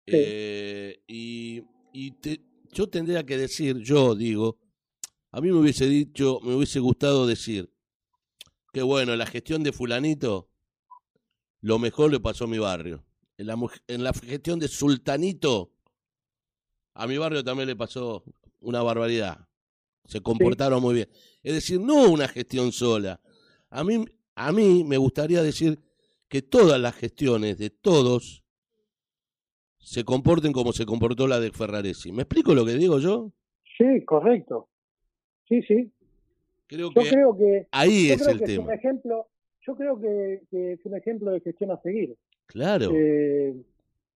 Sí. 0.07 0.17
Eh, 0.17 1.01
y 1.07 1.63
y 1.93 2.11
te- 2.11 2.41
yo 2.71 2.87
tendría 2.89 3.25
que 3.25 3.37
decir, 3.37 3.77
yo 3.79 4.15
digo, 4.15 4.57
a 5.31 5.41
mí 5.41 5.51
me 5.51 5.57
hubiese 5.57 5.85
dicho, 5.85 6.39
me 6.43 6.55
hubiese 6.55 6.79
gustado 6.79 7.27
decir, 7.27 7.71
que 8.73 8.81
bueno, 8.81 9.15
la 9.15 9.25
gestión 9.25 9.63
de 9.63 9.71
fulanito, 9.71 10.49
lo 11.61 11.79
mejor 11.79 12.11
le 12.11 12.19
pasó 12.19 12.45
a 12.45 12.47
mi 12.47 12.57
barrio. 12.57 13.05
En 13.37 13.47
la, 13.47 13.57
en 13.87 14.03
la 14.03 14.13
gestión 14.13 14.59
de 14.59 14.67
Sultanito, 14.67 15.71
a 16.93 17.07
mi 17.07 17.17
barrio 17.17 17.43
también 17.43 17.67
le 17.67 17.75
pasó 17.75 18.23
una 18.59 18.81
barbaridad. 18.81 19.47
Se 20.05 20.21
comportaron 20.21 20.81
muy 20.81 20.95
bien. 20.95 21.09
Es 21.43 21.53
decir, 21.53 21.79
no 21.79 22.09
una 22.09 22.27
gestión 22.27 22.71
sola. 22.71 23.21
A 23.69 23.83
mí, 23.83 24.03
a 24.35 24.51
mí 24.51 24.83
me 24.83 24.97
gustaría 24.97 25.43
decir 25.43 25.79
que 26.27 26.41
todas 26.41 26.79
las 26.79 26.95
gestiones 26.95 27.57
de 27.57 27.69
todos 27.69 28.43
se 29.77 30.03
comporten 30.03 30.51
como 30.51 30.73
se 30.73 30.85
comportó 30.85 31.27
la 31.27 31.39
de 31.39 31.51
Ferraresi. 31.51 32.11
¿Me 32.11 32.23
explico 32.23 32.53
lo 32.53 32.65
que 32.65 32.73
digo 32.73 32.99
yo? 32.99 33.31
Sí, 33.77 34.03
correcto. 34.05 34.69
Sí, 35.49 35.61
sí. 35.63 35.91
Creo 36.67 36.91
Yo 36.93 37.01
que 37.01 37.09
creo 37.09 37.35
que. 37.37 37.67
ahí 37.71 38.07
Yo 38.09 38.13
es 38.13 38.21
creo 38.21 38.31
el 38.33 38.37
que 38.39 38.45
es 38.45 38.57
un 38.59 38.65
tema. 38.65 38.75
ejemplo. 38.75 39.27
Yo 39.67 39.75
creo 39.75 39.99
que, 39.99 40.41
que 40.49 40.73
es 40.73 40.85
un 40.85 40.95
ejemplo 40.95 41.31
de 41.31 41.41
gestión 41.41 41.71
a 41.71 41.81
seguir. 41.81 42.15
Claro. 42.45 42.91
Eh, 42.93 43.55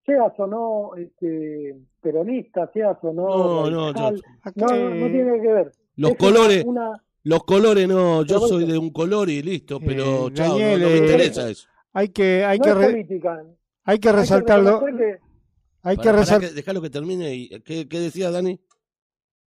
seas 0.05 0.33
o 0.37 0.47
no 0.47 0.91
este, 0.95 1.75
peronista, 2.01 2.69
seas 2.73 2.97
o 3.01 3.11
no. 3.13 3.27
No, 3.27 3.69
no, 3.69 3.91
no, 3.93 4.11
no, 4.11 4.89
no 4.95 5.07
tiene 5.07 5.41
que 5.41 5.47
ver. 5.51 5.71
Los 5.95 6.11
Es 6.11 6.17
colores, 6.17 6.63
Una, 6.65 6.91
los 7.23 7.43
colores 7.43 7.87
no, 7.87 8.23
yo 8.25 8.39
soy 8.39 8.65
de 8.65 8.77
un 8.77 8.91
color 8.91 9.29
y 9.29 9.41
listo, 9.41 9.79
pero 9.79 10.27
Eh, 10.27 10.33
chao, 10.33 10.47
no- 10.53 10.59
Daniel, 10.59 10.81
no, 10.81 10.87
me 10.87 10.93
eh, 10.93 10.97
interesa 10.97 11.49
eso. 11.49 11.67
Hay 11.93 12.09
que, 12.09 12.43
hay 12.43 12.57
no 12.57 12.63
que, 12.63 12.69
es 12.71 12.77
re- 12.77 12.91
política. 12.91 13.43
hay 13.83 13.99
que 13.99 14.11
resaltarlo. 14.11 14.83
Hay 15.85 15.97
que 15.97 16.03
Pará, 16.03 16.11
pará, 16.11 16.19
resaltar. 16.19 16.49
que- 16.49 16.55
dejalo 16.55 16.81
que 16.81 16.89
termine. 16.89 17.35
Y, 17.35 17.49
¿qué, 17.61 17.87
¿Qué 17.87 17.99
decía 17.99 18.31
Dani? 18.31 18.59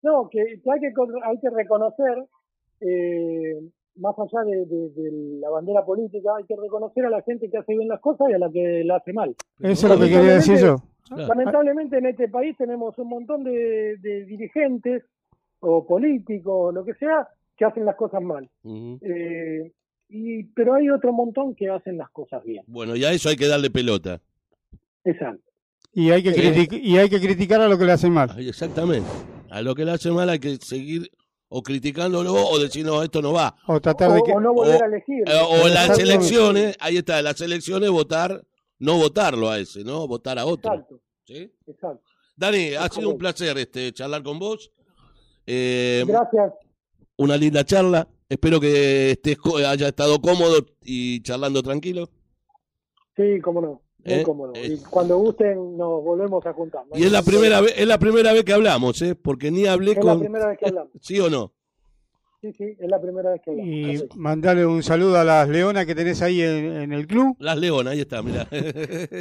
No, 0.03 0.29
que, 0.31 0.39
que 0.63 0.71
hay, 0.71 0.81
que, 0.81 0.93
hay 1.25 1.39
que 1.41 1.51
reconocer, 1.51 2.25
eh, 2.81 3.61
más 3.97 4.15
allá 4.19 4.45
de, 4.45 4.67
de- 4.67 4.89
de 4.91 5.39
la 5.41 5.51
bandera 5.51 5.85
política, 5.85 6.31
hay 6.39 6.45
que 6.45 6.57
reconocer 6.57 7.05
a 7.07 7.11
la 7.11 7.23
gente 7.23 7.49
que 7.51 7.59
hace 7.59 7.77
bien 7.77 7.89
las 7.89 8.01
cosas 8.01 8.29
y 8.31 8.33
a 8.33 8.39
la 8.39 8.51
que 8.51 8.83
la 8.85 8.97
hace 8.97 9.13
mal. 9.13 9.35
Eso 9.61 9.87
es 9.87 9.93
lo 9.93 9.99
que 10.05 10.11
quería 10.11 10.35
decir 10.35 10.57
yo. 10.59 10.77
Lamentablemente 11.15 11.99
en 11.99 12.07
este 12.07 12.29
país 12.29 12.57
tenemos 12.57 12.97
un 12.99 13.09
montón 13.09 13.45
de, 13.45 13.97
de 13.99 14.25
dirigentes 14.25 15.05
o 15.61 15.87
políticos, 15.87 16.53
o 16.55 16.73
lo 16.73 16.85
que 16.85 16.95
sea, 16.95 17.29
que 17.57 17.65
hacen 17.67 17.85
las 17.85 17.97
cosas 17.97 18.23
mal. 18.23 18.49
Eh, 18.65 19.73
y, 20.09 20.45
pero 20.55 20.75
hay 20.75 20.89
otro 20.91 21.13
montón 21.13 21.55
que 21.55 21.69
hacen 21.69 21.99
las 21.99 22.11
cosas 22.11 22.43
bien. 22.45 22.65
Bueno, 22.67 22.97
y 22.97 23.05
a 23.05 23.13
eso 23.13 23.29
hay 23.29 23.37
que 23.37 23.47
darle 23.47 23.71
pelota. 23.71 24.21
Exacto. 25.05 25.43
Y 25.93 26.11
hay 26.11 26.23
que, 26.23 26.31
Eh, 26.31 26.35
critic- 26.35 26.81
y 26.83 26.97
hay 26.97 27.11
que 27.11 27.21
criticar 27.21 27.61
a 27.61 27.69
lo 27.69 27.77
que 27.79 27.85
le 27.85 27.93
hacen 27.93 28.13
mal. 28.13 28.31
Exactamente. 28.39 29.09
A 29.53 29.61
lo 29.63 29.75
que 29.75 29.85
le 29.85 29.91
hace 29.93 30.11
mal 30.11 30.29
hay 30.31 30.39
que 30.39 30.57
seguir 30.57 31.11
o 31.49 31.63
criticándolo 31.63 32.33
o 32.33 32.59
decir, 32.59 32.87
no, 32.87 33.03
esto 33.03 33.21
no 33.21 33.33
va. 33.35 33.55
O 33.67 33.79
tratar 33.81 34.11
de 34.13 34.21
O, 34.21 34.25
que. 34.25 34.33
o 34.33 34.41
no 34.41 34.55
volver 34.55 34.81
o- 34.81 34.85
a 34.85 34.87
elegir. 34.89 35.23
Eh, 35.29 35.41
o 35.47 35.69
en 35.69 35.75
las 35.75 35.99
elecciones, 35.99 36.77
ahí 36.81 36.97
está, 36.97 37.19
en 37.19 37.25
las 37.27 37.41
elecciones 37.43 37.91
votar, 37.91 38.43
no 38.79 38.97
votarlo 38.97 39.51
a 39.51 39.59
ese, 39.59 39.85
¿no? 39.85 40.07
Votar 40.09 40.39
a 40.39 40.47
otro. 40.47 40.73
Exacto, 40.73 41.01
¿sí? 41.27 41.53
exacto. 41.67 42.03
Dani, 42.35 42.75
ha 42.75 42.89
sido 42.89 43.11
un 43.11 43.19
placer 43.19 43.57
este 43.59 43.93
charlar 43.93 44.23
con 44.23 44.39
vos. 44.39 44.73
Eh, 45.47 46.03
Gracias. 46.07 46.55
una 47.17 47.37
linda 47.37 47.63
charla. 47.65 48.09
Espero 48.29 48.59
que 48.59 49.11
estés 49.11 49.37
co- 49.37 49.59
haya 49.59 49.89
estado 49.89 50.19
cómodo 50.23 50.65
y 50.81 51.21
charlando 51.23 51.63
tranquilo. 51.63 52.09
Sí, 53.15 53.39
cómo 53.45 53.61
no. 53.61 53.83
Muy 54.05 54.15
Eh, 54.15 54.23
cómodo. 54.25 54.53
eh. 54.57 54.67
Y 54.67 54.79
cuando 54.79 55.17
gusten 55.19 55.77
nos 55.77 56.03
volvemos 56.03 56.45
a 56.47 56.53
juntar. 56.53 56.83
No 56.91 56.99
Y 56.99 57.05
es 57.05 57.13
la 57.13 57.23
primera 57.23 57.61
vez, 57.61 57.75
es 57.77 57.87
la 57.87 57.99
primera 57.99 58.33
vez 58.33 58.45
que 58.45 58.53
hablamos, 58.53 59.01
¿eh? 59.03 59.15
Porque 59.15 59.51
ni 59.51 59.67
hablé 59.67 59.93
Es 59.93 59.97
la 59.99 60.03
con 60.03 60.21
primera 60.21 60.49
vez 60.49 60.59
que 60.59 60.67
hablamos. 60.69 60.91
¿Sí 61.01 61.21
o 61.21 61.31
no? 61.31 61.53
Sí, 62.41 62.53
sí, 62.59 62.65
es 62.81 62.89
la 62.91 63.01
primera 63.01 63.31
vez 63.31 63.41
que 63.45 63.51
hablamos. 63.53 63.73
Y 63.73 63.95
Así. 63.95 64.09
mandarle 64.17 64.67
un 64.67 64.83
saludo 64.83 65.17
a 65.19 65.23
las 65.25 65.49
leonas 65.49 65.87
que 65.87 65.95
tenés 65.95 66.21
ahí 66.23 66.43
en, 66.43 66.65
en 66.83 66.93
el 66.93 67.07
club. 67.07 67.37
Las 67.39 67.57
Leonas, 67.57 67.93
ahí 67.93 68.01
está, 68.01 68.21
mira. 68.23 68.49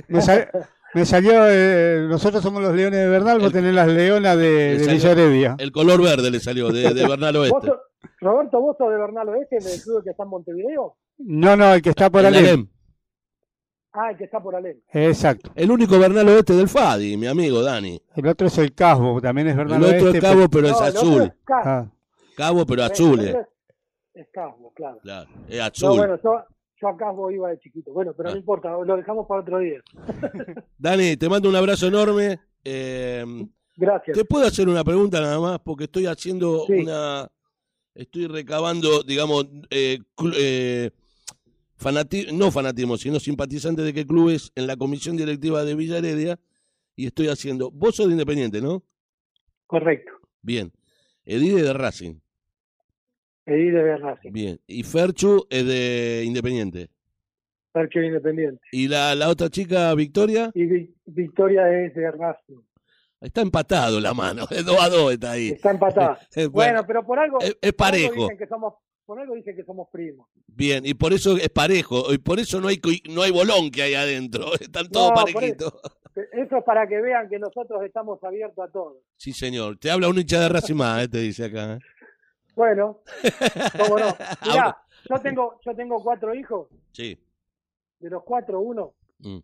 Me, 0.08 0.22
sal- 0.24 0.50
me 0.96 1.06
salió, 1.06 1.32
eh, 1.48 2.08
nosotros 2.10 2.42
somos 2.42 2.64
los 2.64 2.74
leones 2.76 3.00
de 3.00 3.08
Bernal, 3.08 3.38
vos 3.38 3.48
El- 3.48 3.54
tenés 3.54 3.76
las 3.76 3.88
leonas 3.88 4.36
de, 4.38 4.80
de. 4.80 5.56
El 5.60 5.72
color 5.72 6.02
verde 6.02 6.32
le 6.32 6.40
salió 6.40 6.70
de, 6.72 6.92
de 6.94 7.08
Bernal 7.08 7.36
¿Vos 7.38 7.52
Oeste. 7.52 7.68
sos- 7.68 7.78
Roberto, 8.20 8.60
¿vos 8.60 8.76
sos 8.78 8.90
de 8.90 8.98
Bernal 8.98 9.30
Oeste, 9.30 9.58
del 9.60 9.82
club 9.82 10.04
que 10.04 10.10
está 10.10 10.24
en 10.24 10.30
Montevideo? 10.30 10.96
No, 11.20 11.56
no, 11.56 11.74
el 11.76 11.82
que 11.84 11.90
está 11.92 12.10
por. 12.10 12.26
Alem. 12.26 12.68
Ah, 13.94 14.12
el 14.12 14.18
que 14.18 14.24
está 14.24 14.40
por 14.42 14.56
Alem. 14.56 14.78
Exacto. 14.94 15.52
El 15.54 15.70
único 15.70 16.00
Bernal 16.00 16.28
Oeste 16.30 16.54
del 16.54 16.70
Fadi, 16.70 17.18
mi 17.18 17.28
amigo 17.28 17.62
Dani. 17.62 18.02
El 18.16 18.28
otro 18.28 18.48
es 18.48 18.58
el 18.58 18.74
Casbo, 18.74 19.20
también 19.22 19.48
es 19.48 19.52
El 19.54 19.58
Bernal 19.60 19.84
otro 19.84 19.96
Oeste. 20.06 20.18
es 20.18 20.24
Cabo, 20.24 20.50
pero 20.50 20.68
es 20.68 20.74
No, 20.74 20.80
el 20.86 20.90
otro 20.96 21.00
azul. 21.02 21.22
Es 21.24 21.34
Casbo. 21.46 21.70
Ah, 21.70 21.92
Cabo, 22.38 22.66
pero 22.66 22.86
El 22.86 22.92
azul. 22.92 23.20
otro 23.20 23.24
eh. 23.40 23.48
Es, 24.14 24.22
es 24.22 24.28
Casbo, 24.32 24.74
claro. 24.74 25.00
Claro, 25.02 25.30
es 25.50 25.58
No, 25.60 25.64
azul. 25.66 25.98
bueno, 25.98 26.20
yo, 26.24 26.32
yo 26.82 26.88
a 26.88 26.98
Casbo 26.98 27.32
iba 27.32 27.50
de 27.50 27.60
chiquito. 27.60 27.92
Bueno, 27.92 28.14
pero 28.16 28.30
Ah. 28.30 28.32
no 28.32 28.38
importa, 28.38 28.72
lo 28.72 28.96
dejamos 28.98 29.28
para 29.28 29.42
otro 29.42 29.60
día. 29.60 29.80
Dani, 30.78 31.18
te 31.18 31.28
mando 31.30 31.50
un 31.50 31.56
abrazo 31.58 31.88
enorme. 31.88 32.40
Eh, 32.64 33.26
Gracias. 33.76 34.16
¿Te 34.18 34.24
puedo 34.26 34.46
hacer 34.48 34.70
una 34.70 34.84
pregunta 34.84 35.20
nada 35.20 35.40
más? 35.40 35.60
Porque 35.60 35.86
estoy 35.86 36.06
haciendo 36.06 36.66
Sí. 36.68 36.74
una. 36.74 37.28
Estoy 37.94 38.28
recabando, 38.28 39.04
digamos, 39.04 39.48
eh, 39.70 40.00
cl- 40.16 40.34
eh, 40.38 40.92
fanati- 41.82 42.32
no 42.32 42.52
fanatismo, 42.52 42.98
sino 42.98 43.20
simpatizantes 43.20 43.84
de 43.86 43.94
qué 43.94 44.06
clubes 44.06 44.52
en 44.56 44.68
la 44.68 44.78
comisión 44.78 45.18
directiva 45.18 45.64
de 45.64 45.76
Villa 45.76 45.98
Heredia. 45.98 46.40
Y 46.96 47.08
estoy 47.08 47.28
haciendo. 47.30 47.72
Vos 47.72 47.96
sos 47.96 48.08
de 48.08 48.12
Independiente, 48.14 48.62
¿no? 48.62 48.84
Correcto. 49.68 50.12
Bien. 50.42 50.72
Edide 51.26 51.64
de 51.64 51.74
Racing. 51.74 52.16
Edí 53.46 53.70
de 53.72 53.98
Racing. 53.98 54.32
Bien. 54.32 54.60
Y 54.68 54.84
Ferchu 54.84 55.46
es 55.50 55.66
de 55.66 56.24
Independiente. 56.26 56.90
Parque 57.72 58.06
Independiente. 58.06 58.62
¿Y 58.72 58.88
la, 58.88 59.16
la 59.16 59.30
otra 59.30 59.50
chica, 59.50 59.94
Victoria? 59.96 60.52
Y 60.54 60.66
Vi- 60.66 60.94
Victoria 61.06 61.64
es 61.86 61.94
de 61.96 62.12
Racing. 62.12 62.60
Está 63.22 63.42
empatado 63.42 64.00
la 64.00 64.14
mano. 64.14 64.46
Es 64.52 64.66
2 64.66 64.78
a 64.82 64.90
2 64.90 65.14
está 65.14 65.32
ahí. 65.32 65.50
Está 65.50 65.72
empatada. 65.72 66.20
Eh, 66.36 66.48
Bueno, 66.48 66.84
pero 66.86 67.06
por 67.06 67.18
algo. 67.20 67.40
es, 67.40 67.56
es 67.62 67.74
parejo. 67.74 68.24
dicen 68.24 68.38
que 68.38 68.48
somos, 68.48 68.74
por 69.12 69.20
algo 69.20 69.36
dicen 69.36 69.58
que 69.58 69.66
somos 69.66 69.90
primos. 69.90 70.30
Bien, 70.48 70.86
y 70.86 70.94
por 70.94 71.12
eso 71.12 71.36
es 71.36 71.50
parejo, 71.50 72.14
y 72.14 72.18
por 72.18 72.40
eso 72.40 72.62
no 72.62 72.70
hay 72.70 72.80
no 73.10 73.24
hay 73.24 73.32
bolón 73.32 73.70
que 73.70 73.82
hay 73.82 73.94
adentro, 73.94 74.54
están 74.62 74.88
todos 74.88 75.10
No, 75.10 75.16
parejitos. 75.16 75.74
Eso 76.32 76.58
es 76.58 76.64
para 76.64 76.88
que 76.88 77.02
vean 77.02 77.28
que 77.28 77.38
nosotros 77.38 77.84
estamos 77.84 78.24
abiertos 78.24 78.70
a 78.70 78.72
todo. 78.72 79.02
Sí, 79.18 79.34
señor. 79.34 79.78
Te 79.80 79.92
habla 79.92 80.08
un 80.08 80.18
hincha 80.18 80.40
de 80.40 80.48
Racing 80.48 80.76
más, 80.76 81.04
eh, 81.04 81.08
te 81.10 81.18
dice 81.18 81.44
acá. 81.44 81.74
eh. 81.74 81.80
Bueno, 82.56 83.02
cómo 83.78 84.00
no. 84.00 84.16
Mirá, 84.46 84.78
yo 85.10 85.20
tengo, 85.20 85.60
yo 85.66 85.76
tengo 85.76 86.02
cuatro 86.02 86.34
hijos. 86.34 86.70
Sí. 86.94 87.22
De 88.00 88.10
los 88.10 88.24
cuatro, 88.24 88.62
uno 88.62 88.94
mm. 89.20 89.40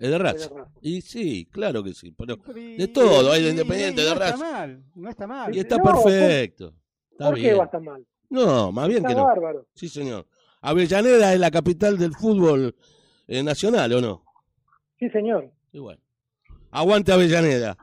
Es 0.00 0.10
de. 0.10 0.18
Racing. 0.18 0.50
Y 0.82 1.00
sí, 1.00 1.46
claro 1.50 1.82
que 1.82 1.94
sí. 1.94 2.12
Pero, 2.12 2.36
De 2.36 2.88
todo, 2.88 3.32
hay 3.32 3.42
de 3.42 3.50
Independiente, 3.52 4.02
de 4.02 4.08
no 4.08 4.12
está 4.12 4.26
Racing. 4.32 4.42
mal, 4.42 4.84
no 4.94 5.08
está 5.08 5.26
mal. 5.26 5.56
y 5.56 5.60
está 5.60 5.78
No, 5.78 5.82
¿por- 5.82 6.02
perfecto. 6.02 6.74
Está 7.10 7.26
¿Por 7.30 7.34
qué 7.38 7.54
va 7.54 7.62
a 7.62 7.66
estar 7.66 7.80
mal? 7.80 8.06
No, 8.32 8.72
más 8.72 8.88
bien 8.88 8.98
Está 8.98 9.08
que 9.10 9.14
no. 9.14 9.24
bárbaro. 9.26 9.66
Sí, 9.74 9.88
señor. 9.88 10.26
Avellaneda 10.62 11.34
es 11.34 11.38
la 11.40 11.50
capital 11.50 11.98
del 11.98 12.12
fútbol 12.14 12.74
eh, 13.28 13.42
nacional, 13.42 13.92
¿o 13.92 14.00
no? 14.00 14.24
Sí, 14.98 15.10
señor. 15.10 15.50
Bueno. 15.72 16.00
Aguante 16.70 17.12
Avellaneda. 17.12 17.76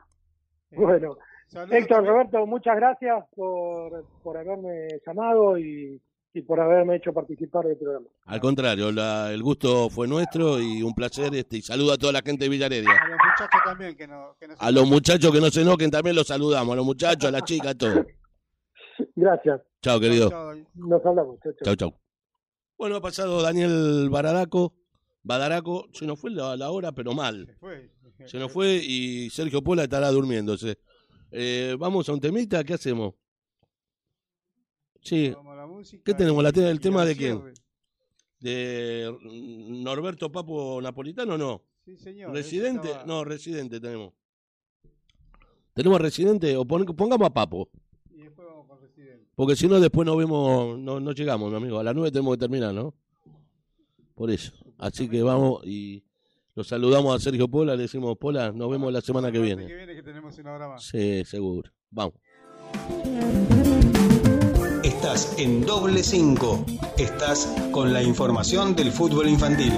Bueno, 0.71 1.17
Saludos 1.47 1.79
Héctor, 1.79 2.05
Roberto, 2.05 2.45
muchas 2.45 2.75
gracias 2.75 3.23
por, 3.35 4.05
por 4.23 4.37
haberme 4.37 4.87
llamado 5.05 5.57
y, 5.57 5.99
y 6.33 6.41
por 6.41 6.59
haberme 6.59 6.95
hecho 6.97 7.11
participar 7.11 7.65
del 7.65 7.75
programa. 7.77 8.05
Al 8.25 8.39
contrario, 8.39 8.91
la- 8.91 9.31
el 9.33 9.41
gusto 9.43 9.89
fue 9.89 10.07
nuestro 10.07 10.59
y 10.59 10.81
un 10.83 10.93
placer. 10.93 11.33
Este, 11.35 11.57
y 11.57 11.61
saludo 11.63 11.93
a 11.93 11.97
toda 11.97 12.13
la 12.13 12.21
gente 12.21 12.45
de 12.45 12.49
Villaredia. 12.49 12.89
A 12.91 13.07
los 13.07 13.17
muchachos 13.17 13.61
también 13.65 13.95
que 13.95 14.07
no, 14.07 14.35
que 14.39 14.47
no 14.47 14.55
se- 14.55 14.63
A 14.65 14.71
los 14.71 14.87
muchachos 14.87 15.31
que 15.31 15.41
no 15.41 15.49
se 15.49 15.61
enoquen 15.61 15.89
también 15.91 16.15
los 16.15 16.27
saludamos. 16.27 16.73
A 16.73 16.75
los 16.75 16.85
muchachos, 16.85 17.25
a 17.25 17.31
las 17.31 17.43
chicas, 17.43 17.71
a 17.71 17.75
todos. 17.75 18.05
Gracias. 19.15 19.61
Chao, 19.81 19.99
querido. 19.99 20.29
Chau, 20.29 20.53
chau. 20.55 20.65
Nos 20.75 21.05
hablamos. 21.05 21.39
Chau, 21.41 21.53
chau. 21.53 21.63
Chao, 21.63 21.75
chao. 21.75 21.99
Bueno, 22.77 22.95
ha 22.97 23.01
pasado 23.01 23.41
Daniel 23.41 24.09
Baradaco. 24.09 24.73
Badaraco, 25.21 25.87
se 25.93 26.05
nos 26.05 26.17
fue 26.19 26.31
la, 26.31 26.55
la 26.55 26.71
hora, 26.71 26.91
pero 26.93 27.13
mal. 27.13 27.45
Se 27.45 27.53
fue. 27.55 27.91
Se 28.25 28.37
nos 28.39 28.51
fue 28.51 28.75
y 28.75 29.29
Sergio 29.29 29.61
Pola 29.61 29.83
estará 29.83 30.09
durmiéndose. 30.11 30.77
Eh, 31.31 31.75
Vamos 31.77 32.07
a 32.09 32.13
un 32.13 32.19
temita, 32.19 32.63
¿qué 32.63 32.73
hacemos? 32.73 33.13
Sí, 35.01 35.33
música 35.67 36.03
¿Qué 36.03 36.13
tenemos? 36.13 36.43
La 36.43 36.49
y- 36.49 36.53
te- 36.53 36.69
el 36.69 36.79
tema 36.79 37.05
de 37.05 37.15
quién? 37.15 37.41
de 38.39 39.13
Norberto 39.83 40.31
Papo 40.31 40.81
Napolitano, 40.81 41.37
no. 41.37 41.61
Sí, 41.85 41.97
señor. 41.97 42.31
Residente, 42.33 42.87
estaba- 42.87 43.05
no, 43.05 43.23
residente 43.25 43.79
tenemos. 43.79 44.13
¿Tenemos 45.73 45.99
residente? 46.01 46.55
O 46.57 46.65
pon- 46.65 46.85
pongamos 46.85 47.27
a 47.27 47.33
Papo. 47.33 47.69
Y 48.09 48.23
después 48.23 48.47
vamos 48.47 48.67
con 48.67 48.81
Residente. 48.81 49.28
Porque 49.39 49.55
si 49.55 49.69
no, 49.69 49.79
después 49.79 50.05
no 50.05 50.17
vemos, 50.17 50.77
no, 50.77 50.99
no 50.99 51.13
llegamos, 51.13 51.49
mi 51.49 51.55
amigo. 51.55 51.79
A 51.79 51.83
las 51.85 51.95
nueve 51.95 52.11
tenemos 52.11 52.33
que 52.35 52.39
terminar, 52.39 52.73
¿no? 52.73 52.93
Por 54.13 54.31
eso. 54.31 54.51
Así 54.77 55.07
que 55.07 55.23
vamos 55.23 55.65
y 55.65 56.03
lo 56.55 56.63
saludamos 56.65 57.15
a 57.15 57.19
Sergio 57.23 57.47
Pola, 57.47 57.73
le 57.77 57.83
decimos, 57.83 58.17
Pola, 58.17 58.51
nos 58.51 58.69
vemos 58.69 58.91
la 58.91 58.99
semana 58.99 59.31
que 59.31 59.37
La 59.37 59.45
viene. 59.45 59.65
que 59.65 59.75
viene 59.77 59.95
que 59.95 60.03
tenemos 60.03 60.37
una 60.39 60.55
hora 60.55 60.67
más. 60.67 60.83
Sí, 60.83 61.23
seguro. 61.23 61.71
Vamos. 61.89 62.15
Estás 64.83 65.39
en 65.39 65.65
doble 65.65 66.03
5. 66.03 66.65
Estás 66.97 67.55
con 67.71 67.93
la 67.93 68.03
información 68.03 68.75
del 68.75 68.91
fútbol 68.91 69.29
infantil. 69.29 69.71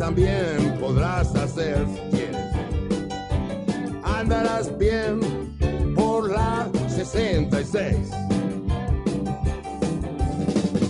También 0.00 0.78
podrás 0.80 1.34
hacer 1.34 1.86
si 2.10 2.24
andarás 4.02 4.76
bien 4.78 5.20
por 5.94 6.30
la 6.30 6.70
66. 6.88 8.10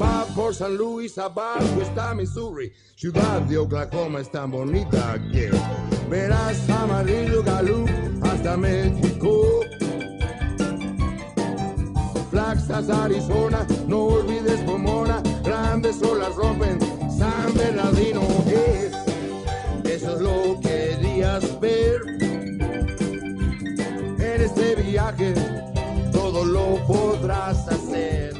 Va 0.00 0.24
por 0.36 0.54
San 0.54 0.76
Luis, 0.76 1.18
abajo 1.18 1.82
está 1.82 2.14
Missouri, 2.14 2.72
ciudad 2.94 3.40
de 3.42 3.58
Oklahoma 3.58 4.20
es 4.20 4.30
tan 4.30 4.52
bonita 4.52 5.20
que 5.32 5.50
verás 6.08 6.70
amarillo 6.70 7.42
Gallup 7.42 7.90
hasta 8.22 8.56
México. 8.56 9.42
Flaxas, 12.30 12.88
Arizona, 12.88 13.66
no 13.88 14.04
olvides 14.04 14.60
Pomona, 14.60 15.20
grandes 15.42 16.00
olas 16.00 16.32
rompen, 16.36 16.78
San 17.18 17.52
Bernardino 17.54 18.39
lo 20.20 20.60
que 20.60 20.68
querías 20.98 21.58
ver 21.60 22.02
en 24.18 24.42
este 24.42 24.74
viaje, 24.76 25.34
todo 26.12 26.44
lo 26.44 26.76
podrás 26.86 27.66
hacer. 27.68 28.39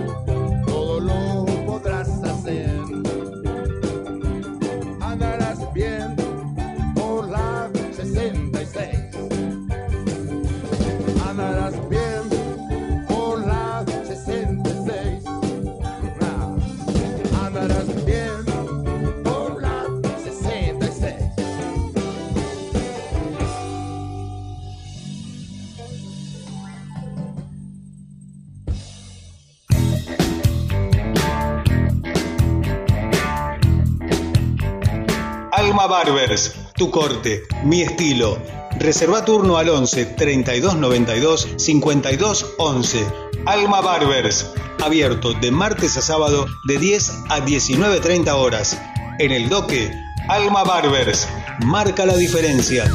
Alma 35.61 35.85
Barbers, 35.85 36.55
tu 36.75 36.89
corte, 36.89 37.43
mi 37.63 37.83
estilo. 37.83 38.41
Reserva 38.79 39.23
turno 39.23 39.57
al 39.57 39.69
11 39.69 40.05
32 40.17 40.75
92 40.75 41.49
52 41.55 42.55
11. 42.57 43.05
Alma 43.45 43.79
Barbers, 43.79 44.47
abierto 44.83 45.33
de 45.33 45.51
martes 45.51 45.97
a 45.97 46.01
sábado 46.01 46.47
de 46.67 46.79
10 46.79 47.09
a 47.29 47.45
19.30 47.45 48.31
horas. 48.31 48.81
En 49.19 49.31
el 49.31 49.49
doque, 49.49 49.91
Alma 50.29 50.63
Barbers, 50.63 51.27
marca 51.63 52.07
la 52.07 52.15
diferencia. 52.17 52.91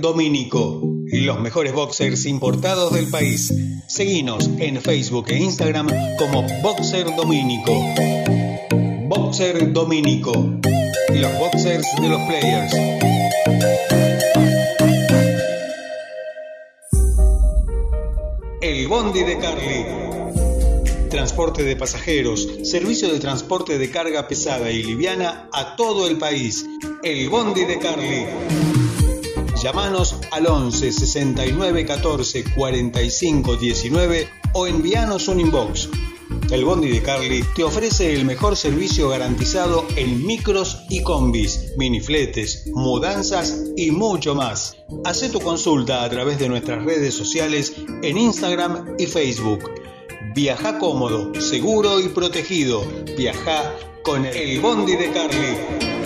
Boxer 0.00 0.12
Domínico, 0.16 0.80
los 1.12 1.40
mejores 1.40 1.74
boxers 1.74 2.24
importados 2.24 2.92
del 2.94 3.08
país. 3.08 3.52
Seguinos 3.86 4.48
en 4.58 4.80
Facebook 4.80 5.26
e 5.28 5.36
Instagram 5.36 5.88
como 6.18 6.46
Boxer 6.62 7.14
Domínico. 7.14 7.72
Boxer 9.08 9.72
Domínico, 9.72 10.32
los 10.32 11.38
boxers 11.38 11.86
de 12.00 12.08
los 12.08 12.20
players. 12.22 12.74
El 18.62 18.88
Bondi 18.88 19.22
de 19.22 19.38
Carly. 19.38 21.10
Transporte 21.10 21.62
de 21.62 21.76
pasajeros, 21.76 22.48
servicio 22.62 23.12
de 23.12 23.18
transporte 23.18 23.76
de 23.76 23.90
carga 23.90 24.26
pesada 24.28 24.70
y 24.70 24.82
liviana 24.82 25.50
a 25.52 25.76
todo 25.76 26.08
el 26.08 26.16
país. 26.16 26.64
El 27.02 27.28
Bondi 27.28 27.64
de 27.64 27.78
Carly. 27.78 28.89
Llámanos 29.62 30.16
al 30.30 30.46
11 30.46 30.90
69 30.90 31.84
14 31.84 32.44
45 32.54 33.56
19 33.56 34.28
o 34.54 34.66
envíanos 34.66 35.28
un 35.28 35.40
inbox. 35.40 35.90
El 36.50 36.64
Bondi 36.64 36.88
de 36.88 37.02
Carly 37.02 37.44
te 37.54 37.62
ofrece 37.62 38.14
el 38.14 38.24
mejor 38.24 38.56
servicio 38.56 39.10
garantizado 39.10 39.86
en 39.96 40.26
micros 40.26 40.78
y 40.88 41.02
combis, 41.02 41.74
minifletes, 41.76 42.68
mudanzas 42.72 43.66
y 43.76 43.90
mucho 43.90 44.34
más. 44.34 44.78
Haz 45.04 45.30
tu 45.30 45.40
consulta 45.40 46.04
a 46.04 46.08
través 46.08 46.38
de 46.38 46.48
nuestras 46.48 46.82
redes 46.82 47.14
sociales 47.14 47.74
en 48.02 48.16
Instagram 48.16 48.94
y 48.98 49.04
Facebook. 49.06 49.70
Viaja 50.34 50.78
cómodo, 50.78 51.38
seguro 51.38 52.00
y 52.00 52.08
protegido. 52.08 52.82
Viaja 53.16 53.74
con 54.02 54.24
el 54.24 54.58
Bondi 54.60 54.96
de 54.96 55.12
Carly. 55.12 55.99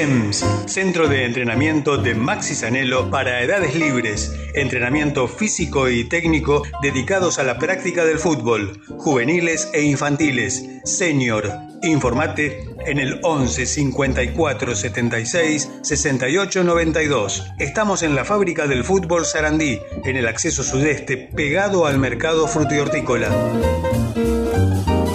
SEMS, 0.00 0.44
Centro 0.64 1.08
de 1.08 1.26
Entrenamiento 1.26 1.98
de 1.98 2.14
Maxi 2.14 2.54
Sanelo 2.54 3.10
para 3.10 3.42
edades 3.42 3.74
libres, 3.74 4.34
entrenamiento 4.54 5.28
físico 5.28 5.90
y 5.90 6.04
técnico 6.04 6.62
dedicados 6.80 7.38
a 7.38 7.42
la 7.42 7.58
práctica 7.58 8.06
del 8.06 8.18
fútbol, 8.18 8.80
juveniles 8.96 9.68
e 9.74 9.82
infantiles, 9.82 10.64
senior. 10.84 11.52
Informate 11.82 12.64
en 12.86 12.98
el 12.98 13.20
11 13.22 13.66
54 13.66 14.74
76 14.74 15.70
68 15.82 16.64
92. 16.64 17.52
Estamos 17.58 18.02
en 18.02 18.14
la 18.14 18.24
fábrica 18.24 18.66
del 18.66 18.84
fútbol 18.84 19.26
Sarandí, 19.26 19.80
en 20.06 20.16
el 20.16 20.26
acceso 20.26 20.62
sudeste, 20.62 21.28
pegado 21.36 21.84
al 21.84 21.98
mercado 21.98 22.48
frutihortícola. 22.48 23.28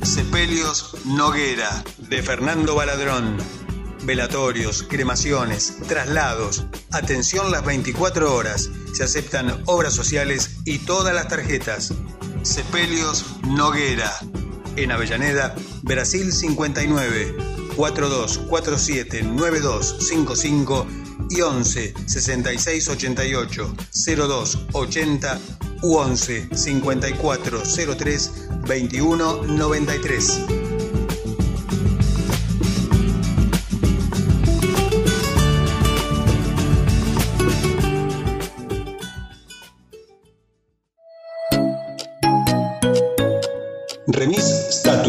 Sepelios 0.04 0.96
Noguera, 1.06 1.84
de 1.98 2.22
Fernando 2.22 2.76
Baladrón. 2.76 3.38
Velatorios, 4.04 4.84
cremaciones, 4.84 5.78
traslados, 5.88 6.66
atención 6.92 7.52
las 7.52 7.66
24 7.66 8.34
horas. 8.34 8.70
Se 8.94 9.04
aceptan 9.04 9.62
obras 9.66 9.94
sociales 9.94 10.58
y 10.66 10.80
todas 10.80 11.14
las 11.14 11.28
tarjetas. 11.28 11.94
Sepelios 12.42 13.26
Noguera, 13.44 14.12
en 14.76 14.92
Avellaneda, 14.92 15.56
Brasil 15.84 16.32
59, 16.32 17.36
4247 17.76 19.24
9255 19.24 20.88
y 21.30 21.42
11 21.42 21.94
66 22.06 22.90
88 22.90 23.74
02 24.16 24.60
80 24.74 25.40
u 25.82 25.96
11 25.96 26.50
54 26.56 27.64
03 27.98 28.32
21 28.66 29.44
93. 29.44 30.40
Remis 44.12 44.49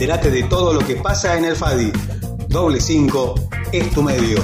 Entérate 0.00 0.30
de 0.30 0.44
todo 0.44 0.72
lo 0.72 0.80
que 0.80 0.96
pasa 0.96 1.36
en 1.36 1.44
el 1.44 1.54
FADI. 1.54 1.92
Doble 2.48 2.80
5 2.80 3.34
es 3.70 3.90
tu 3.90 4.02
medio. 4.02 4.42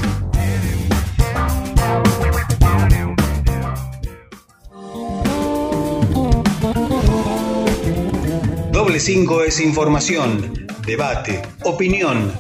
Doble 8.71 9.01
5 9.01 9.45
es 9.45 9.61
información, 9.63 10.67
debate, 10.85 11.41
opinión. 11.65 12.31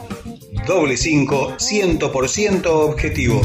Doble 0.66 0.98
5 0.98 1.56
100% 1.56 2.66
objetivo. 2.66 3.40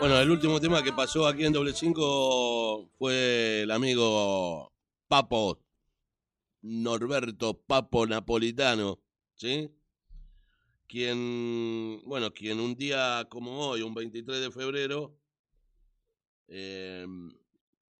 Bueno, 0.00 0.18
el 0.18 0.30
último 0.30 0.58
tema 0.58 0.82
que 0.82 0.94
pasó 0.94 1.26
aquí 1.26 1.44
en 1.44 1.52
Doble 1.52 1.74
5 1.74 2.88
fue 2.98 3.64
el 3.64 3.70
amigo 3.70 4.72
Papo 5.06 5.58
Norberto 6.62 7.60
Papo 7.60 8.06
Napolitano, 8.06 8.98
¿sí? 9.34 9.70
Quien, 10.86 12.00
bueno, 12.06 12.32
quien 12.32 12.60
un 12.60 12.74
día 12.76 13.26
como 13.28 13.68
hoy, 13.68 13.82
un 13.82 13.92
23 13.92 14.40
de 14.40 14.50
febrero, 14.50 15.18
eh, 16.48 17.06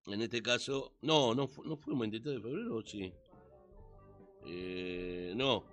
en 0.07 0.23
este 0.23 0.43
caso, 0.43 0.95
no, 1.03 1.35
no, 1.35 1.51
no 1.67 1.77
fue 1.77 1.93
un 1.93 2.01
23 2.01 2.37
de 2.37 2.41
febrero, 2.41 2.77
¿o 2.77 2.83
sí. 2.83 3.13
Eh, 4.47 5.35
no, 5.37 5.67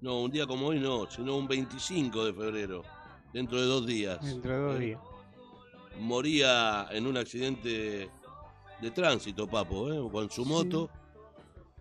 no, 0.00 0.22
un 0.22 0.32
día 0.32 0.48
como 0.48 0.66
hoy 0.66 0.80
no, 0.80 1.08
sino 1.08 1.36
un 1.36 1.46
25 1.46 2.24
de 2.24 2.34
febrero, 2.34 2.82
dentro 3.36 3.60
de 3.60 3.66
dos 3.66 3.86
días. 3.86 4.24
Dentro 4.24 4.50
de 4.52 4.58
dos 4.58 4.76
¿eh? 4.76 4.84
días. 4.86 5.00
moría 6.00 6.88
en 6.90 7.06
un 7.06 7.18
accidente 7.18 8.08
de 8.80 8.90
tránsito, 8.92 9.46
Papo, 9.46 9.92
¿eh? 9.92 10.10
con 10.10 10.30
su 10.30 10.46
moto, 10.46 10.88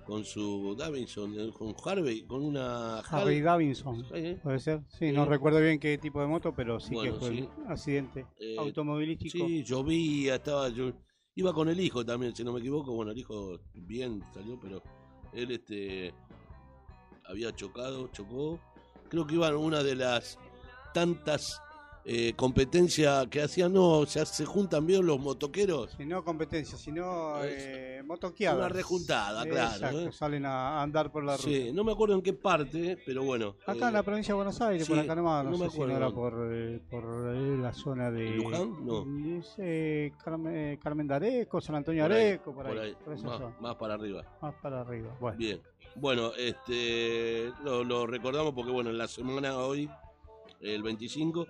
con 0.05 0.25
su 0.25 0.75
Davidson, 0.77 1.33
eh, 1.39 1.51
con 1.57 1.73
Harvey, 1.85 2.23
con 2.23 2.43
una 2.43 2.99
Harley 2.99 3.39
Davidson, 3.39 4.03
Sí. 4.03 4.37
puede 4.43 4.59
ser. 4.59 4.81
Sí, 4.89 5.13
no 5.13 5.23
recuerdo 5.25 5.61
bien 5.61 5.79
qué 5.79 5.97
tipo 5.97 6.19
de 6.19 6.27
moto, 6.27 6.53
pero 6.53 6.77
sí 6.79 6.93
Bueno, 6.93 7.13
que 7.13 7.19
fue 7.19 7.29
sí. 7.29 7.49
un 7.57 7.71
accidente 7.71 8.25
automovilístico. 8.59 9.47
Sí, 9.47 9.63
llovía, 9.63 10.35
estaba 10.35 10.67
yo 10.69 10.91
iba 11.35 11.53
con 11.53 11.69
el 11.69 11.79
hijo 11.79 12.05
también, 12.05 12.35
si 12.35 12.43
no 12.43 12.51
me 12.51 12.59
equivoco, 12.59 12.93
bueno, 12.93 13.11
el 13.11 13.17
hijo 13.17 13.59
bien 13.73 14.21
salió, 14.33 14.59
pero 14.59 14.81
él 15.31 15.51
este 15.51 16.13
había 17.29 17.53
chocado, 17.55 18.09
chocó. 18.09 18.59
Creo 19.09 19.25
que 19.25 19.35
iba 19.35 19.47
en 19.47 19.55
una 19.55 19.83
de 19.83 19.95
las 19.95 20.37
tantas 20.95 21.61
eh, 22.05 22.33
competencias 22.37 23.27
que 23.27 23.41
hacían, 23.41 23.73
no, 23.73 23.99
o 23.99 24.05
sea, 24.05 24.25
se 24.25 24.45
juntan 24.45 24.85
bien 24.85 25.05
los 25.05 25.19
motoqueros. 25.19 25.91
Si 25.97 26.05
no 26.05 26.23
competencia, 26.23 26.77
sino 26.77 27.43
eh, 27.43 28.01
motoqueadas. 28.05 28.57
una 28.59 28.69
rejuntada, 28.69 29.43
claro, 29.43 29.73
Exacto, 29.73 29.99
¿eh? 29.99 30.11
salen 30.13 30.45
a 30.45 30.81
andar 30.81 31.11
por 31.11 31.25
la 31.25 31.35
ruta. 31.35 31.49
Sí, 31.49 31.71
no 31.73 31.83
me 31.83 31.91
acuerdo 31.91 32.15
en 32.15 32.21
qué 32.21 32.31
parte, 32.31 32.97
pero 33.05 33.23
bueno. 33.23 33.55
Acá 33.65 33.85
eh, 33.85 33.87
en 33.87 33.93
la 33.93 34.03
provincia 34.03 34.33
de 34.33 34.35
Buenos 34.35 34.61
Aires, 34.61 34.87
por 34.87 34.99
acá 34.99 35.15
nomás, 35.15 35.43
no, 35.43 35.51
no 35.51 35.57
me 35.57 35.65
sé 35.65 35.71
si 35.71 35.79
no 35.79 35.83
acuerdo 35.83 35.97
era 35.97 36.11
por, 36.11 36.53
eh, 36.53 36.79
por 36.89 37.03
la 37.35 37.73
zona 37.73 38.09
de... 38.11 38.29
¿Luján? 38.29 38.85
No. 38.85 39.05
Eh, 39.57 40.13
Carmen, 40.23 40.77
Carmen 40.77 41.07
de 41.07 41.15
Areco, 41.15 41.59
San 41.59 41.75
Antonio 41.75 42.03
por 42.03 42.11
ahí, 42.13 42.21
Areco, 42.21 42.53
por 42.53 42.67
ahí, 42.67 42.95
por 43.03 43.19
más, 43.21 43.41
más 43.59 43.75
para 43.75 43.95
arriba. 43.95 44.23
más 44.41 44.53
para 44.61 44.81
arriba. 44.81 45.17
Bueno, 45.19 45.37
Bien. 45.37 45.61
Bueno, 45.97 46.33
este 46.37 47.51
lo, 47.63 47.83
lo 47.85 48.05
recordamos 48.05 48.53
porque 48.53 48.71
bueno, 48.71 48.89
en 48.89 48.97
la 48.97 49.07
semana 49.07 49.57
hoy, 49.57 49.89
el 50.65 50.83
25, 50.83 51.47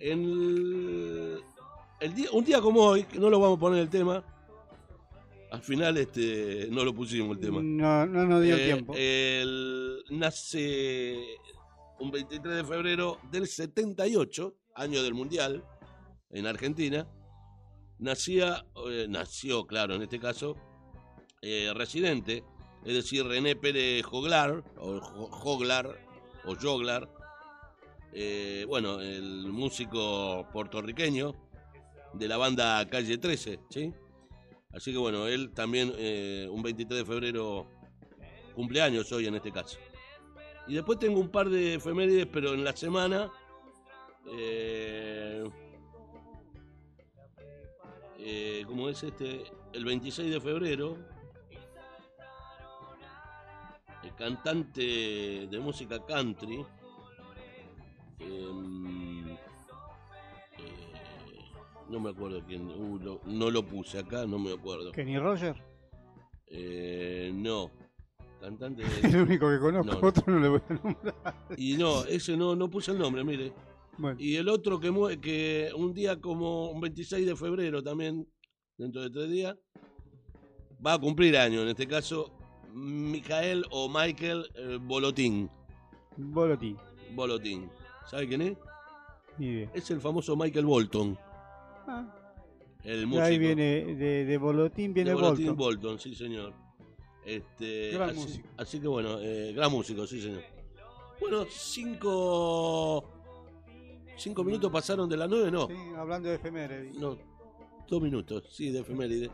en 0.00 0.22
el, 0.22 1.40
el 2.00 2.14
día, 2.14 2.28
un 2.32 2.44
día 2.44 2.60
como 2.60 2.80
hoy, 2.80 3.04
que 3.04 3.18
no 3.18 3.30
lo 3.30 3.38
vamos 3.38 3.58
a 3.58 3.60
poner 3.60 3.80
el 3.80 3.88
tema, 3.90 4.24
al 5.50 5.62
final 5.62 5.96
este 5.98 6.68
no 6.70 6.84
lo 6.84 6.94
pusimos 6.94 7.36
el 7.36 7.42
tema. 7.42 7.60
no, 7.62 8.06
no 8.06 8.26
nos 8.26 8.42
dio 8.42 8.56
Eh, 8.56 8.64
tiempo. 8.64 8.92
el- 8.96 10.02
nace 10.10 11.16
un 12.00 12.10
23 12.10 12.56
de 12.56 12.64
febrero 12.64 13.18
del 13.30 13.46
78, 13.46 14.54
año 14.74 15.02
del 15.02 15.14
Mundial, 15.14 15.64
en 16.30 16.46
Argentina. 16.46 17.06
Nacía, 17.98 18.66
eh, 18.90 19.06
nació, 19.08 19.66
claro, 19.66 19.94
en 19.94 20.02
este 20.02 20.18
caso, 20.18 20.56
eh, 21.42 21.70
residente 21.74 22.42
es 22.84 22.92
decir, 22.94 23.24
René 23.24 23.54
Pérez 23.56 24.04
Joglar, 24.04 24.62
o 24.76 25.00
Jo- 25.00 25.28
Joglar, 25.30 25.96
o 26.44 26.54
Joglar, 26.54 27.08
eh, 28.14 28.64
bueno, 28.68 29.00
el 29.00 29.46
músico 29.52 30.48
puertorriqueño 30.52 31.34
de 32.14 32.28
la 32.28 32.36
banda 32.36 32.88
Calle 32.88 33.18
13, 33.18 33.60
¿sí? 33.68 33.92
Así 34.72 34.92
que 34.92 34.98
bueno, 34.98 35.26
él 35.26 35.52
también 35.52 35.92
eh, 35.96 36.48
un 36.50 36.62
23 36.62 37.00
de 37.00 37.04
febrero 37.04 37.68
cumpleaños 38.54 39.10
hoy 39.12 39.26
en 39.26 39.34
este 39.34 39.52
caso. 39.52 39.78
Y 40.66 40.74
después 40.74 40.98
tengo 40.98 41.20
un 41.20 41.28
par 41.28 41.48
de 41.48 41.74
efemérides, 41.74 42.26
pero 42.26 42.54
en 42.54 42.64
la 42.64 42.74
semana. 42.74 43.30
Eh, 44.32 45.44
eh, 48.18 48.64
¿Cómo 48.66 48.88
es 48.88 49.02
este? 49.02 49.44
El 49.72 49.84
26 49.84 50.30
de 50.30 50.40
febrero. 50.40 50.96
El 54.02 54.14
cantante 54.14 55.46
de 55.50 55.60
música 55.60 56.04
country. 56.04 56.64
No 61.94 62.00
me 62.00 62.10
acuerdo 62.10 62.42
quién. 62.46 62.68
uh, 62.68 62.98
lo- 62.98 63.20
no 63.26 63.50
lo 63.50 63.62
puse 63.66 63.98
acá, 63.98 64.26
no 64.26 64.38
me 64.38 64.52
acuerdo. 64.52 64.90
Kenny 64.92 65.18
Roger, 65.18 65.54
Eh, 66.46 67.30
no. 67.34 67.70
Cantante 68.40 68.82
de- 69.02 69.08
el 69.08 69.16
único 69.22 69.48
que 69.48 69.58
conozco, 69.58 69.92
No, 69.94 70.00
no. 70.00 70.08
otro 70.08 70.24
no 70.26 70.40
le 70.40 70.48
voy 70.48 70.60
a 70.68 70.74
nombrar. 70.74 71.46
Y 71.56 71.76
no, 71.76 72.04
ese 72.04 72.36
no, 72.36 72.54
no 72.54 72.68
puse 72.68 72.90
el 72.92 72.98
nombre, 72.98 73.24
mire. 73.24 73.52
Bueno, 73.96 74.16
Y 74.20 74.36
el 74.36 74.48
otro 74.48 74.78
que, 74.80 74.90
que 75.20 75.70
un 75.76 75.94
día 75.94 76.20
como 76.20 76.70
un 76.70 76.80
26 76.80 77.26
de 77.26 77.36
febrero 77.36 77.82
también, 77.82 78.28
dentro 78.76 79.02
de 79.02 79.10
tres 79.10 79.30
días, 79.30 79.56
va 80.84 80.94
a 80.94 80.98
cumplir 80.98 81.36
año, 81.36 81.62
en 81.62 81.68
este 81.68 81.86
caso, 81.86 82.36
Michael 82.72 83.64
o 83.70 83.88
Michael 83.88 84.46
eh, 84.56 84.78
Bolotín. 84.82 85.48
Bolotín, 86.16 86.76
Bolotín. 87.14 87.70
¿Sabe 88.10 88.26
quién 88.28 88.42
es? 88.42 88.58
ni 89.38 89.46
idea. 89.46 89.70
Es 89.74 89.90
el 89.90 90.00
famoso 90.00 90.36
Michael 90.36 90.66
Bolton, 90.66 91.18
Ah, 91.86 92.06
el 92.82 93.06
músico. 93.06 93.24
ahí 93.24 93.38
viene, 93.38 93.94
de, 93.94 94.24
de 94.24 94.38
Bolotín 94.38 94.92
viene 94.92 95.10
de 95.10 95.14
Bolotín 95.14 95.46
Bolton. 95.54 95.56
Bolton, 95.56 95.98
sí 95.98 96.14
señor. 96.14 96.52
Este, 97.24 97.90
Gran 97.92 98.10
así, 98.10 98.18
músico. 98.18 98.48
así 98.58 98.80
que 98.80 98.88
bueno, 98.88 99.18
eh, 99.20 99.52
gran 99.54 99.70
músico, 99.72 100.06
sí 100.06 100.20
señor. 100.20 100.42
Bueno, 101.20 101.44
cinco... 101.50 103.10
Cinco 104.16 104.44
minutos 104.44 104.70
pasaron 104.70 105.08
de 105.08 105.16
las 105.16 105.28
nueve, 105.28 105.50
¿no? 105.50 105.66
Sí, 105.66 105.74
hablando 105.96 106.28
de 106.28 106.36
efemérides. 106.36 106.96
No, 106.98 107.16
dos 107.88 108.00
minutos, 108.02 108.44
sí, 108.50 108.70
de 108.70 108.80
efeméride. 108.80 109.30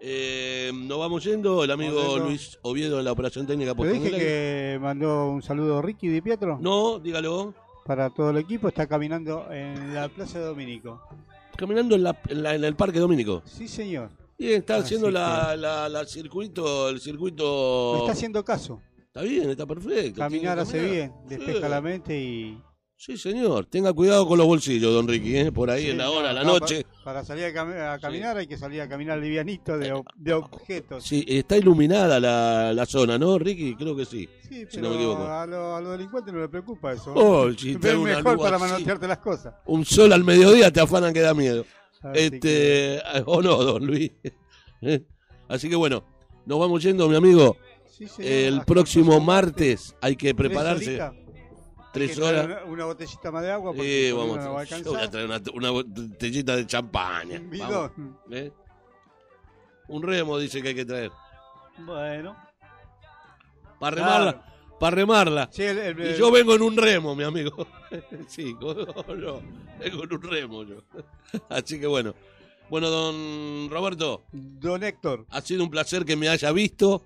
Eh, 0.00 0.72
nos 0.74 0.98
vamos 0.98 1.22
yendo, 1.24 1.62
el 1.64 1.70
amigo. 1.70 2.18
Luis 2.18 2.58
Oviedo 2.62 2.98
en 2.98 3.04
la 3.04 3.12
operación 3.12 3.46
técnica 3.46 3.74
Te 3.74 3.88
dije 3.92 4.10
que 4.10 4.78
mandó 4.80 5.30
un 5.30 5.40
saludo 5.42 5.80
Ricky 5.80 6.08
Di 6.08 6.20
Pietro 6.20 6.58
No, 6.60 6.98
dígalo. 6.98 7.54
para 7.86 8.10
todo 8.10 8.30
el 8.30 8.38
equipo. 8.38 8.68
Está 8.68 8.86
caminando 8.86 9.46
en 9.50 9.94
la 9.94 10.08
Plaza 10.08 10.38
de 10.40 10.46
Dominico. 10.46 11.00
Caminando 11.56 11.94
en, 11.94 12.02
la- 12.02 12.18
en 12.28 12.42
la- 12.42 12.54
en 12.54 12.64
el 12.64 12.74
Parque 12.76 12.98
Dominico. 12.98 13.42
Sí, 13.46 13.66
señor. 13.68 14.10
Y 14.38 14.50
está 14.52 14.76
Así 14.76 14.84
haciendo 14.84 15.10
la, 15.10 15.48
que- 15.52 15.56
la- 15.56 15.88
la 15.88 16.04
circuito, 16.04 16.88
el 16.88 16.94
Me 16.96 17.00
circuito. 17.00 17.98
está 18.00 18.12
haciendo 18.12 18.44
caso. 18.44 18.80
Está 18.98 19.22
bien, 19.22 19.48
está 19.48 19.64
perfecto. 19.66 20.18
Caminar 20.20 20.58
hace 20.58 20.78
bien, 20.82 21.12
despeja 21.26 21.62
Sí. 21.62 21.68
la 21.70 21.80
mente 21.80 22.20
y... 22.20 22.58
Sí, 22.98 23.18
señor. 23.18 23.66
Tenga 23.66 23.92
cuidado 23.92 24.26
con 24.26 24.38
los 24.38 24.46
bolsillos, 24.46 24.92
don 24.92 25.06
Ricky, 25.06 25.36
¿eh? 25.36 25.52
por 25.52 25.70
ahí 25.70 25.84
Sí, 25.84 25.90
en 25.90 25.98
la 25.98 26.10
hora, 26.10 26.32
la 26.32 26.42
no, 26.42 26.58
noche. 26.58 26.82
pa- 26.84 27.04
Para, 27.04 27.24
salir 27.24 27.44
a, 27.56 27.92
a 27.92 27.98
caminar 27.98 28.38
hay 28.38 28.46
que 28.46 28.56
salir 28.56 28.80
a 28.80 28.88
caminar 28.88 29.18
livianito 29.18 29.76
de, 29.76 30.02
de 30.16 30.32
objetos. 30.32 31.04
Sí, 31.04 31.22
está 31.28 31.58
iluminada 31.58 32.18
la, 32.18 32.72
la 32.72 32.86
zona, 32.86 33.18
¿no, 33.18 33.38
Ricky? 33.38 33.74
Creo 33.76 33.94
que 33.94 34.06
sí. 34.06 34.26
Sí, 34.48 34.60
Si 34.60 34.66
pero 34.78 34.82
no 34.84 34.90
me 34.90 34.96
equivoco. 34.96 35.26
a 35.28 35.46
los 35.46 35.90
delincuentes 35.92 36.32
no 36.32 36.40
les 36.40 36.48
preocupa 36.48 36.92
eso. 36.94 37.12
Oh, 37.14 37.52
si 37.52 37.72
es 37.72 37.80
mejor 37.98 38.38
para 38.38 38.58
manotearte 38.58 39.06
las 39.06 39.18
cosas. 39.18 39.54
Un 39.66 39.84
sol 39.84 40.12
al 40.14 40.24
mediodía 40.24 40.72
te 40.72 40.80
afanan 40.80 41.12
que 41.12 41.20
da 41.20 41.34
miedo. 41.34 41.66
Este, 42.14 43.00
o 43.26 43.42
no, 43.42 43.56
don 43.62 43.86
Luis. 43.86 44.10
¿Eh? 44.80 45.02
Así 45.48 45.68
que 45.68 45.76
bueno, 45.76 46.02
nos 46.46 46.58
vamos 46.58 46.82
yendo, 46.82 47.08
mi 47.10 47.16
amigo. 47.16 47.54
que- 47.54 47.90
sí, 47.90 48.08
señor, 48.08 48.32
El 48.32 48.64
próximo 48.64 49.20
martes 49.20 49.94
hay 50.00 50.16
que 50.16 50.34
prepararse. 50.34 50.98
Tres 51.96 52.18
horas. 52.18 52.44
Una, 52.46 52.64
una 52.64 52.84
botellita 52.86 53.30
más 53.30 53.42
de 53.42 53.50
agua 53.52 53.72
porque 53.72 54.08
Sí, 54.08 54.12
vamos. 54.12 54.36
no 54.38 54.52
va 54.54 54.60
a 54.60 54.64
Yo 54.64 54.82
voy 54.92 55.00
a 55.02 55.10
traer 55.10 55.26
una, 55.26 55.40
una 55.54 55.70
botellita 55.70 56.56
de 56.56 56.66
champaña. 56.66 57.38
Un 57.40 57.50
bidón. 57.50 58.18
¿eh? 58.30 58.52
Un 59.88 60.02
remo 60.02 60.38
dice 60.38 60.60
que 60.62 60.68
hay 60.68 60.74
que 60.74 60.84
traer. 60.84 61.10
Bueno. 61.78 62.36
Para 63.78 63.96
Claro. 63.96 64.12
remarla. 64.24 64.52
Para 64.80 64.96
remarla. 64.96 65.48
Sí, 65.52 65.62
el- 65.62 65.78
el- 65.78 66.10
Y 66.14 66.18
yo 66.18 66.30
vengo 66.30 66.54
en 66.54 66.62
un 66.62 66.76
remo, 66.76 67.14
mi 67.14 67.24
amigo. 67.24 67.66
Sí, 68.28 68.54
cómo 68.60 68.74
no, 69.14 69.40
vengo 69.78 70.04
en 70.04 70.12
un 70.12 70.22
remo 70.22 70.64
yo. 70.64 70.82
Así 71.48 71.78
que 71.80 71.86
bueno. 71.86 72.14
Bueno, 72.68 72.90
don 72.90 73.70
Roberto, 73.70 74.24
Don 74.32 74.82
Héctor, 74.82 75.24
ha 75.30 75.40
sido 75.40 75.62
un 75.62 75.70
placer 75.70 76.04
que 76.04 76.16
me 76.16 76.28
haya 76.28 76.50
visto. 76.50 77.04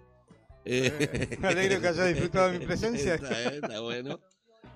Eh, 0.64 1.36
me 1.38 1.48
alegro 1.48 1.80
que 1.82 1.88
haya 1.88 2.04
disfrutado 2.06 2.50
de 2.50 2.58
mi 2.58 2.64
presencia. 2.66 3.14
Está, 3.16 3.42
está 3.42 3.80
bueno. 3.80 4.20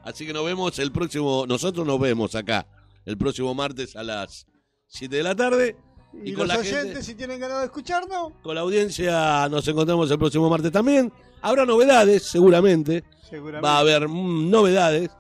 Así 0.03 0.27
que 0.27 0.33
nos 0.33 0.45
vemos 0.45 0.79
el 0.79 0.93
próximo, 0.93 1.47
nosotros 1.47 1.87
nos 1.87 1.99
vemos 1.99 2.35
acá 2.35 2.67
el 3.07 3.17
próximo 3.17 3.55
martes 3.55 3.97
a 3.97 4.03
las 4.03 4.47
7 4.89 5.17
de 5.17 5.23
la 5.23 5.35
tarde. 5.35 5.77
Y, 6.23 6.31
Y 6.31 6.33
con 6.35 6.47
los 6.47 6.55
la 6.57 6.61
oyentes, 6.61 6.83
gente- 6.85 7.03
si 7.03 7.15
tienen 7.15 7.41
ganas 7.41 7.59
de 7.61 7.65
escucharnos, 7.67 8.33
Con 8.43 8.55
la 8.55 8.61
audiencia 8.61 9.49
nos 9.49 9.67
encontramos 9.67 10.11
el 10.11 10.19
próximo 10.19 10.49
martes 10.49 10.71
también. 10.71 11.13
Habrá 11.43 11.65
novedades, 11.67 12.23
seguramente. 12.25 13.05
seguramente. 13.29 13.67
Va 13.67 13.77
a 13.77 13.81
haber 13.81 14.09
mm, 14.09 14.51
novedades 14.51 15.11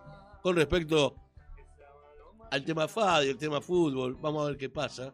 con 0.42 0.54
respecto 0.56 1.14
al 2.50 2.64
tema 2.64 2.86
FAD 2.86 3.22
y 3.24 3.28
el 3.30 3.38
tema 3.38 3.60
fútbol. 3.60 4.16
Vamos 4.20 4.44
a 4.44 4.46
ver 4.50 4.56
qué 4.56 4.68
pasa. 4.68 5.12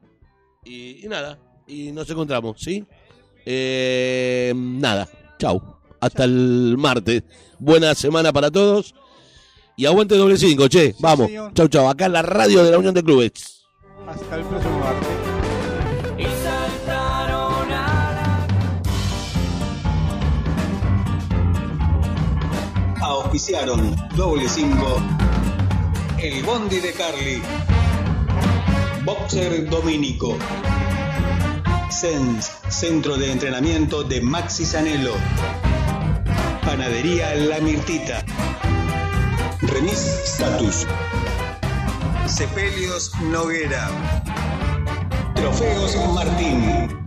Y, 0.65 1.05
y 1.07 1.09
nada, 1.09 1.39
y 1.67 1.91
nos 1.93 2.09
encontramos, 2.11 2.61
¿sí? 2.61 2.85
Eh, 3.47 4.53
nada, 4.55 5.09
chau. 5.39 5.61
Hasta 6.01 6.25
el 6.25 6.77
martes. 6.79 7.25
Buena 7.59 7.95
semana 7.95 8.33
para 8.33 8.51
todos. 8.51 8.95
Y 9.81 9.87
aguante 9.87 10.15
doble 10.15 10.37
cinco, 10.37 10.69
che. 10.69 10.95
Vamos. 10.99 11.29
señor. 11.29 11.55
Chau, 11.55 11.67
chau. 11.69 11.89
Acá 11.89 12.05
en 12.05 12.13
la 12.13 12.21
radio 12.21 12.63
de 12.63 12.71
la 12.71 12.77
Unión 12.77 12.93
de 12.93 13.03
Clubes. 13.03 13.65
Hasta 14.07 14.37
el 14.37 14.43
próximo 14.43 14.79
martes. 14.79 15.09
y 16.19 16.25
saltaron 16.45 17.73
a 17.73 18.47
la 23.01 23.07
Auspiciaron 23.07 23.97
Doble 24.17 24.47
5, 24.51 25.03
El 26.19 26.45
Bondi 26.45 26.81
de 26.81 26.93
Carly, 26.93 27.41
Boxer 29.07 29.67
Dominico, 29.71 30.37
Sens, 31.89 32.53
Centro 32.69 33.17
de 33.17 33.33
Entrenamiento 33.33 34.03
de 34.03 34.21
Maxi 34.21 34.67
Sanelo, 34.67 35.15
Panadería 36.67 37.35
La 37.37 37.61
Mirtita, 37.61 38.23
Remis 39.73 40.01
Status, 40.25 40.87
Cepelios 42.27 43.13
Noguera, 43.21 43.89
Trofeos 45.35 45.97
Martín. 46.13 47.00